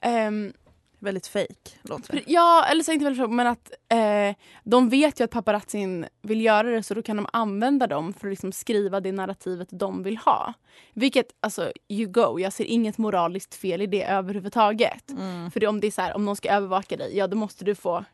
Ehm, 0.00 0.52
Väldigt 0.98 1.26
fake 1.26 1.70
låter 1.82 2.12
det. 2.12 2.22
ja, 2.26 2.66
eller 2.70 2.82
så 2.82 2.92
inte 2.92 3.04
väl 3.04 3.16
så, 3.16 3.28
men 3.28 3.46
att 3.46 3.72
eh, 3.88 4.36
de 4.64 4.88
vet 4.88 5.20
ju 5.20 5.24
att 5.24 5.30
paparazzin 5.30 6.06
vill 6.22 6.40
göra 6.40 6.70
det 6.70 6.82
så 6.82 6.94
då 6.94 7.02
kan 7.02 7.16
de 7.16 7.26
använda 7.32 7.86
dem 7.86 8.12
för 8.12 8.26
att 8.26 8.32
liksom 8.32 8.52
skriva 8.52 9.00
det 9.00 9.12
narrativet 9.12 9.68
de 9.70 10.02
vill 10.02 10.16
ha. 10.16 10.54
Vilket, 10.92 11.26
alltså, 11.40 11.72
you 11.88 12.10
go. 12.10 12.40
Jag 12.40 12.52
ser 12.52 12.64
inget 12.64 12.98
moraliskt 12.98 13.54
fel 13.54 13.82
i 13.82 13.86
det 13.86 14.04
överhuvudtaget. 14.04 15.10
Mm. 15.10 15.50
För 15.50 15.60
det, 15.60 15.66
om 15.66 15.80
det 15.80 15.86
är 15.86 15.90
så 15.90 16.02
här, 16.02 16.16
om 16.16 16.24
någon 16.24 16.36
ska 16.36 16.50
övervaka 16.50 16.96
dig, 16.96 17.16
ja 17.16 17.26
då 17.26 17.36
måste 17.36 17.64
du 17.64 17.74
få 17.74 18.04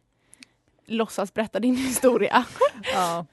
låtsas 0.87 1.35
berätta 1.35 1.61
din 1.61 1.77
historia. 1.87 2.45
Ja. 2.95 3.27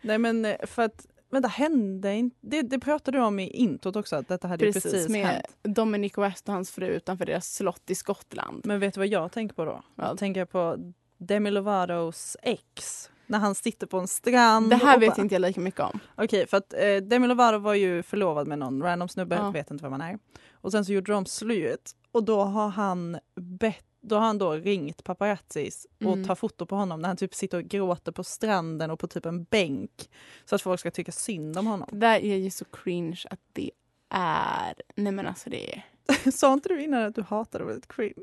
Nej 0.00 0.18
men 0.18 0.44
eh, 0.44 0.66
för 0.66 0.82
att, 0.82 1.06
vänta 1.30 1.48
hände 1.48 2.14
inte, 2.14 2.36
det, 2.40 2.62
det 2.62 2.78
pratade 2.78 3.18
du 3.18 3.22
om 3.24 3.38
i 3.38 3.48
introt 3.50 3.96
också 3.96 4.16
att 4.16 4.28
detta 4.28 4.48
hade 4.48 4.64
Precis, 4.64 4.82
precis 4.82 5.08
med 5.08 5.26
hänt. 5.26 5.46
Dominic 5.62 6.18
West 6.18 6.48
och 6.48 6.54
hans 6.54 6.70
fru 6.70 6.86
utanför 6.86 7.26
deras 7.26 7.54
slott 7.54 7.90
i 7.90 7.94
Skottland. 7.94 8.60
Men 8.66 8.80
vet 8.80 8.94
du 8.94 9.00
vad 9.00 9.06
jag 9.08 9.32
tänker 9.32 9.54
på 9.54 9.64
då? 9.64 9.82
Vad? 9.94 10.08
Jag 10.08 10.18
tänker 10.18 10.44
på 10.44 10.76
Demi 11.18 11.50
Lovatos 11.50 12.36
ex. 12.42 13.10
När 13.26 13.38
han 13.38 13.54
sitter 13.54 13.86
på 13.86 13.98
en 13.98 14.08
strand. 14.08 14.70
Det 14.70 14.76
här 14.76 14.98
vet 14.98 15.16
bara- 15.16 15.22
inte 15.22 15.34
jag 15.34 15.42
lika 15.42 15.60
mycket 15.60 15.80
om. 15.80 15.98
Okej, 16.16 16.46
för 16.46 16.56
att 16.56 16.72
eh, 16.74 16.96
Demi 16.96 17.26
Lovato 17.26 17.58
var 17.58 17.74
ju 17.74 18.02
förlovad 18.02 18.46
med 18.46 18.58
någon 18.58 18.82
random 18.82 19.08
snubbe, 19.08 19.34
Ja. 19.36 19.50
vet 19.50 19.70
inte 19.70 19.82
vem 19.84 19.92
han 19.92 20.00
är. 20.00 20.18
Och 20.52 20.72
sen 20.72 20.84
så 20.84 20.92
gjorde 20.92 21.12
de 21.12 21.26
slut 21.26 21.90
och 22.12 22.24
då 22.24 22.42
har 22.44 22.68
han 22.68 23.18
bett 23.40 23.84
då 24.00 24.16
har 24.16 24.22
han 24.22 24.38
då 24.38 24.52
ringt 24.52 25.04
paparazzis 25.04 25.86
och 26.04 26.12
Mm. 26.12 26.24
tar 26.26 26.34
foto 26.34 26.66
på 26.66 26.76
honom 26.76 27.00
när 27.00 27.08
han 27.08 27.16
typ 27.16 27.34
sitter 27.34 27.58
och 27.58 27.64
gråter 27.64 28.12
på 28.12 28.24
stranden 28.24 28.90
och 28.90 28.98
på 29.00 29.06
typ 29.08 29.26
en 29.26 29.44
bänk. 29.44 30.10
Så 30.44 30.54
att 30.54 30.62
folk 30.62 30.80
ska 30.80 30.90
tycka 30.90 31.12
synd 31.12 31.58
om 31.58 31.66
honom. 31.66 31.88
Det 31.92 31.98
där 31.98 32.20
är 32.24 32.36
ju 32.36 32.50
så 32.50 32.64
cringe 32.64 33.22
att 33.30 33.40
det 33.52 33.70
är... 34.14 34.74
Nej 34.94 35.12
men 35.12 35.26
alltså 35.26 35.50
det 35.50 35.74
är... 35.74 35.82
Sa 36.32 36.52
inte 36.52 36.68
du 36.68 36.82
innan 36.82 37.02
att 37.02 37.14
du 37.14 37.22
hatade 37.22 37.64
ordet 37.64 37.88
cringe? 37.88 38.14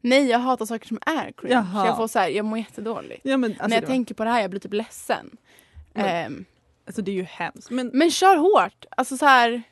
Nej, 0.00 0.26
jag 0.26 0.38
hatar 0.38 0.66
saker 0.66 0.86
som 0.88 0.98
är 1.06 1.32
cringe. 1.32 1.54
Jaha. 1.54 1.86
Jag 1.86 1.96
får 1.96 2.08
så 2.08 2.18
här, 2.18 2.28
jag 2.28 2.44
mår 2.44 2.58
jättedåligt. 2.58 3.20
Ja, 3.24 3.36
men, 3.36 3.50
alltså, 3.50 3.66
När 3.66 3.76
jag 3.76 3.82
det, 3.82 3.86
tänker 3.86 4.14
på 4.14 4.24
det 4.24 4.30
här 4.30 4.40
jag 4.40 4.50
blir 4.50 4.60
typ 4.60 4.72
ledsen. 4.72 5.36
Men- 5.92 6.06
Ehm, 6.06 6.44
alltså, 6.86 7.02
det 7.02 7.10
är 7.10 7.14
ju 7.14 7.22
hemskt. 7.22 7.70
Men, 7.70 7.90
men 7.94 8.10
kör 8.10 8.36
hårt. 8.36 8.84
Alltså 8.90 9.16
så 9.16 9.26
här, 9.26 9.62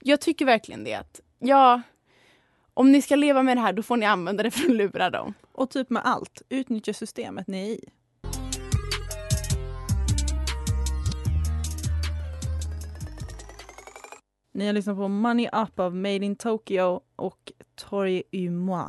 jag 0.00 0.20
tycker 0.20 0.44
verkligen 0.44 0.84
det. 0.84 0.94
Att, 0.94 1.20
ja, 1.38 1.82
om 2.74 2.92
ni 2.92 3.02
ska 3.02 3.16
leva 3.16 3.42
med 3.42 3.56
det 3.56 3.60
här 3.60 3.72
då 3.72 3.82
får 3.82 3.96
ni 3.96 4.06
använda 4.06 4.42
det 4.42 4.50
för 4.50 4.64
att 4.64 4.70
lura 4.76 5.10
dem. 5.10 5.34
och 5.52 5.70
typ 5.70 5.90
med 5.90 6.02
allt, 6.04 6.42
utnyttja 6.48 6.92
systemet 6.94 7.46
ni 7.48 7.58
är 7.70 7.70
i. 7.74 7.88
Ni 14.54 14.66
har 14.66 14.72
lyssnat 14.72 14.96
på 14.96 15.08
Money 15.08 15.48
Up 15.52 15.78
av 15.80 15.94
Made 15.96 16.14
in 16.24 16.36
Tokyo 16.36 17.00
och 17.16 17.52
Tori 17.74 18.22
Umois. 18.32 18.88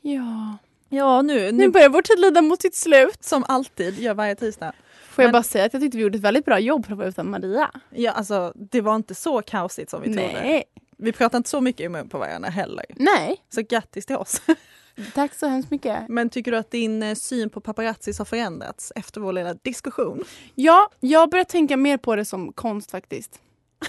Ja. 0.00 0.56
Ja, 0.88 1.22
nu, 1.22 1.34
Nu 1.34 1.52
nu 1.52 1.68
börjar 1.68 1.88
vår 1.88 2.02
tid 2.02 2.18
lida 2.20 2.42
mot 2.42 2.62
sitt 2.62 2.74
slut. 2.74 3.24
som 3.24 3.44
alltid 3.48 3.98
gör 3.98 4.14
varje 4.14 4.34
tisdag. 4.34 4.72
Får 5.08 5.22
jag 5.22 5.26
Men- 5.28 5.32
bara 5.32 5.42
säga 5.42 5.64
att 5.64 5.72
jag 5.72 5.82
tyckte 5.82 5.96
vi 5.98 6.02
gjorde 6.02 6.18
ett 6.18 6.24
väldigt 6.24 6.44
bra 6.44 6.58
jobb 6.58 6.86
för 6.86 6.92
att 6.92 6.98
vara 6.98 7.08
utan 7.08 7.30
Maria. 7.30 7.70
Ja, 7.90 8.12
alltså, 8.12 8.52
det 8.56 8.80
var 8.80 8.96
inte 8.96 9.14
så 9.14 9.42
kaosigt 9.42 9.90
som 9.90 10.02
vi 10.02 10.14
trodde. 10.14 10.62
Vi 10.96 11.12
pratade 11.12 11.36
inte 11.36 11.50
så 11.50 11.60
mycket 11.60 11.80
i 11.80 11.88
mun 11.88 12.08
på 12.08 12.18
varandra 12.18 12.50
heller. 12.50 12.84
Nej, 12.96 13.42
Så 13.48 13.62
grattis 13.62 14.06
till 14.06 14.16
oss. 14.16 14.42
tack 15.14 15.34
så 15.34 15.46
hemskt 15.46 15.70
mycket. 15.70 16.08
Men 16.08 16.30
tycker 16.30 16.52
du 16.52 16.58
att 16.58 16.70
din 16.70 17.02
eh, 17.02 17.14
syn 17.14 17.50
på 17.50 17.60
paparazzis 17.60 18.18
har 18.18 18.24
förändrats 18.24 18.92
efter 18.96 19.20
vår 19.20 19.32
lilla 19.32 19.54
diskussion? 19.54 20.24
Ja, 20.54 20.90
jag 21.00 21.30
börjar 21.30 21.44
tänka 21.44 21.76
mer 21.76 21.96
på 21.96 22.16
det 22.16 22.24
som 22.24 22.52
konst 22.52 22.90
faktiskt. 22.90 23.40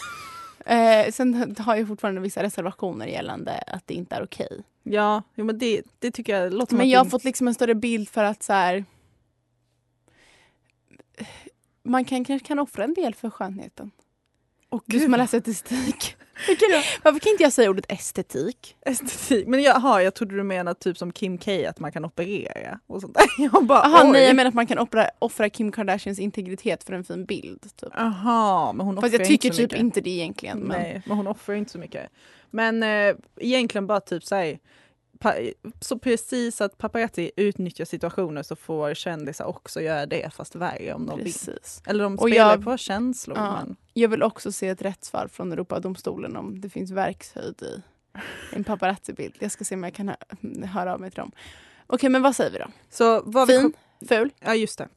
eh, 0.65 1.11
sen 1.11 1.55
har 1.59 1.75
jag 1.75 1.87
fortfarande 1.87 2.21
vissa 2.21 2.43
reservationer 2.43 3.07
gällande 3.07 3.63
att 3.67 3.87
det 3.87 3.93
inte 3.93 4.15
är 4.15 4.23
okej. 4.23 4.63
Ja, 4.83 5.23
jo, 5.35 5.45
men 5.45 5.57
det, 5.57 5.81
det 5.99 6.11
tycker 6.11 6.39
jag 6.39 6.53
låter 6.53 6.75
Men 6.75 6.89
jag 6.89 6.99
har 6.99 7.05
fått 7.05 7.23
liksom 7.23 7.47
en 7.47 7.53
större 7.53 7.75
bild 7.75 8.09
för 8.09 8.23
att 8.23 8.43
så 8.43 8.53
här. 8.53 8.85
Man 11.83 12.05
kan, 12.05 12.25
kanske 12.25 12.47
kan 12.47 12.59
offra 12.59 12.83
en 12.83 12.93
del 12.93 13.15
för 13.15 13.29
skönheten. 13.29 13.91
Åh, 14.69 14.81
Du 14.85 14.99
som 14.99 15.13
har 15.13 15.17
läst 15.17 15.33
Varför 17.03 17.19
kan 17.19 17.31
inte 17.31 17.43
jag 17.43 17.53
säga 17.53 17.69
ordet 17.69 17.91
estetik? 17.91 18.75
estetik. 18.85 19.47
Men 19.47 19.63
jaha, 19.63 20.01
jag 20.03 20.13
trodde 20.13 20.35
du 20.35 20.43
menade 20.43 20.79
typ 20.79 20.97
som 20.97 21.11
Kim 21.11 21.37
K 21.37 21.51
att 21.69 21.79
man 21.79 21.91
kan 21.91 22.05
operera 22.05 22.79
och 22.87 23.01
sånt 23.01 23.13
där. 23.13 23.23
Jag 23.53 23.65
bara, 23.65 23.81
Jaha, 23.83 24.03
oj. 24.05 24.11
nej 24.11 24.25
jag 24.25 24.35
menar 24.35 24.49
att 24.49 24.55
man 24.55 24.67
kan 24.67 24.77
offra, 24.77 25.09
offra 25.19 25.49
Kim 25.49 25.71
Kardashians 25.71 26.19
integritet 26.19 26.83
för 26.83 26.93
en 26.93 27.03
fin 27.03 27.25
bild. 27.25 27.61
Typ. 27.61 27.89
Jaha, 27.93 28.73
men 28.73 28.85
hon 28.85 28.95
Fast 28.95 29.07
offrar 29.07 29.19
jag 29.19 29.27
tycker 29.27 29.47
inte 29.47 29.55
så 29.55 29.61
typ 29.61 29.71
mycket. 29.71 29.79
inte 29.79 30.01
det 30.01 30.09
egentligen. 30.09 30.59
Men... 30.59 30.81
Nej, 30.81 31.01
men 31.05 31.17
hon 31.17 31.27
offrar 31.27 31.55
inte 31.55 31.71
så 31.71 31.79
mycket. 31.79 32.09
Men 32.51 32.83
eh, 32.83 33.15
egentligen 33.39 33.87
bara 33.87 33.99
typ 33.99 34.23
såhär, 34.23 34.59
så 35.81 35.99
precis 35.99 36.61
att 36.61 36.77
paparazzi 36.77 37.31
utnyttjar 37.35 37.85
situationer 37.85 38.43
så 38.43 38.55
får 38.55 38.93
kändisar 38.93 39.45
också 39.45 39.81
göra 39.81 40.05
det 40.05 40.33
fast 40.33 40.55
värre 40.55 40.93
om 40.93 41.05
de 41.05 41.17
vill. 41.17 41.25
Precis. 41.25 41.81
Eller 41.85 42.03
de 42.03 42.17
spelar 42.17 42.35
jag- 42.51 42.63
på 42.63 42.77
känslor. 42.77 43.37
Ja. 43.37 43.51
Men, 43.53 43.75
Jag 43.93 44.09
vill 44.09 44.23
också 44.23 44.51
se 44.51 44.67
ett 44.67 44.81
rättsfall 44.81 45.29
från 45.29 45.51
Europadomstolen 45.51 46.35
om 46.37 46.61
det 46.61 46.69
finns 46.69 46.91
verkshöjd 46.91 47.61
i 47.61 47.81
en 48.55 48.63
paparazzi-bild. 48.63 49.33
Jag 49.39 49.51
ska 49.51 49.63
se 49.65 49.75
om 49.75 49.83
jag 49.83 49.93
kan 49.93 50.07
hö- 50.07 50.65
höra 50.65 50.93
av 50.93 50.99
mig 51.01 51.11
till 51.11 51.19
dem. 51.19 51.31
Okej, 51.87 52.09
men 52.09 52.21
vad 52.21 52.35
säger 52.35 52.51
vi 52.51 52.57
då? 52.57 52.65
så 52.89 53.21
vi 53.21 53.45
Fin? 53.53 53.61
kom, 53.61 53.73
Ful? 54.07 54.29
Ja 54.39 54.55
just 54.55 54.77
det. 54.77 54.87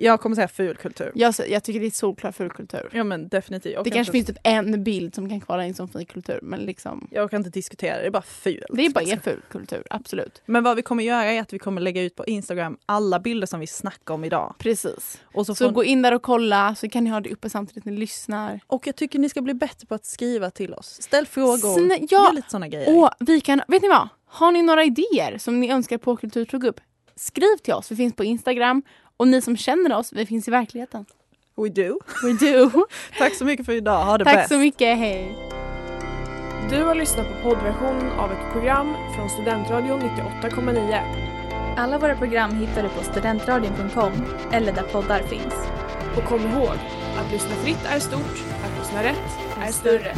Jag 0.00 0.20
kommer 0.20 0.36
säga 0.36 0.48
fulkultur. 0.48 1.12
Jag, 1.14 1.34
jag 1.48 1.64
tycker 1.64 1.80
det 1.80 1.86
är 1.86 1.90
solklar 1.90 2.32
fulkultur. 2.32 2.88
Ja 2.92 3.04
men 3.04 3.28
definitivt. 3.28 3.72
Jag 3.74 3.84
Det 3.84 3.90
kanske 3.90 4.18
inte, 4.18 4.32
finns 4.32 4.38
typ 4.38 4.46
en 4.46 4.84
bild 4.84 5.14
som 5.14 5.28
kan 5.28 5.40
kvala 5.40 5.66
in 5.66 5.74
som 5.74 5.88
fin 5.88 6.06
kultur, 6.06 6.38
men 6.42 6.60
liksom 6.60 7.08
Jag 7.10 7.30
kan 7.30 7.40
inte 7.40 7.50
diskutera 7.50 7.96
det, 7.96 8.02
det 8.02 8.06
är 8.06 8.10
bara 8.10 8.22
fult. 8.22 8.64
det 8.70 8.86
är 8.86 8.90
bara 8.90 9.04
en 9.04 9.20
ful 9.20 9.40
kultur, 9.50 9.82
absolut. 9.90 10.42
Men 10.46 10.62
vad 10.64 10.76
vi 10.76 10.82
kommer 10.82 11.04
göra 11.04 11.24
är 11.24 11.40
att 11.40 11.52
vi 11.52 11.58
kommer 11.58 11.80
lägga 11.80 12.02
ut 12.02 12.14
på 12.16 12.26
Instagram 12.26 12.78
alla 12.86 13.20
bilder 13.20 13.46
som 13.46 13.60
vi 13.60 13.66
snackar 13.66 14.14
om 14.14 14.24
idag. 14.24 14.54
Precis. 14.58 15.20
Och, 15.24 15.46
så 15.46 15.54
Så 15.54 15.64
får, 15.64 15.72
gå 15.72 15.84
in 15.84 16.02
där 16.02 16.14
och 16.14 16.22
kolla 16.22 16.74
så 16.74 16.88
kan 16.88 17.04
ni 17.04 17.10
ha 17.10 17.20
det 17.20 17.30
uppe 17.30 17.50
samtidigt 17.50 17.84
ni 17.84 17.92
lyssnar. 17.92 18.60
och 18.66 18.86
jag 18.86 18.96
tycker 18.96 19.18
ni 19.18 19.28
ska 19.28 19.40
bli 19.42 19.54
bättre 19.54 19.86
på 19.86 19.94
att 19.94 20.04
skriva 20.06 20.50
till 20.50 20.74
oss. 20.74 21.02
Ställ 21.02 21.26
frågor, 21.26 21.78
Snä- 21.78 22.06
ja. 22.10 22.24
gör 22.26 22.32
lite 22.34 22.50
sådana 22.50 22.68
grejer. 22.68 22.98
Och 23.02 23.10
vi 23.20 23.40
kan, 23.40 23.62
vet 23.68 23.82
ni 23.82 23.88
vad? 23.88 24.08
Har 24.26 24.52
ni 24.52 24.62
några 24.62 24.84
idéer 24.84 25.38
som 25.38 25.60
ni 25.60 25.70
önskar 25.70 25.98
på 25.98 26.16
Kultur 26.16 26.44
tog 26.44 26.64
upp? 26.64 26.80
Skriv 27.16 27.56
till 27.62 27.74
oss, 27.74 27.90
vi 27.92 27.96
finns 27.96 28.14
på 28.16 28.24
Instagram. 28.24 28.82
Och 29.18 29.28
ni 29.28 29.42
som 29.42 29.56
känner 29.56 29.96
oss, 29.96 30.12
vi 30.12 30.26
finns 30.26 30.48
i 30.48 30.50
verkligheten. 30.50 31.04
We 31.56 31.68
do. 31.68 31.98
We 32.22 32.32
do. 32.32 32.86
Tack 33.18 33.34
så 33.34 33.44
mycket 33.44 33.66
för 33.66 33.72
idag, 33.72 34.04
ha 34.04 34.18
det 34.18 34.24
Tack 34.24 34.34
bäst. 34.34 34.48
så 34.48 34.58
mycket, 34.58 34.98
hej. 34.98 35.34
Du 36.70 36.82
har 36.84 36.94
lyssnat 36.94 37.26
på 37.28 37.42
poddversionen 37.42 38.10
av 38.12 38.32
ett 38.32 38.52
program 38.52 38.94
från 39.16 39.30
Studentradion 39.30 40.00
98,9. 40.00 41.00
Alla 41.76 41.98
våra 41.98 42.16
program 42.16 42.50
hittar 42.54 42.82
du 42.82 42.88
på 42.88 43.04
studentradion.com 43.04 44.12
eller 44.52 44.72
där 44.72 44.82
poddar 44.82 45.22
finns. 45.22 45.54
Och 46.16 46.24
kom 46.24 46.40
ihåg, 46.40 46.76
att 47.18 47.32
lyssna 47.32 47.54
fritt 47.54 47.84
är 47.88 47.98
stort, 47.98 48.44
att 48.64 48.78
lyssna 48.78 49.02
rätt 49.02 49.38
är 49.62 49.72
större. 49.72 50.14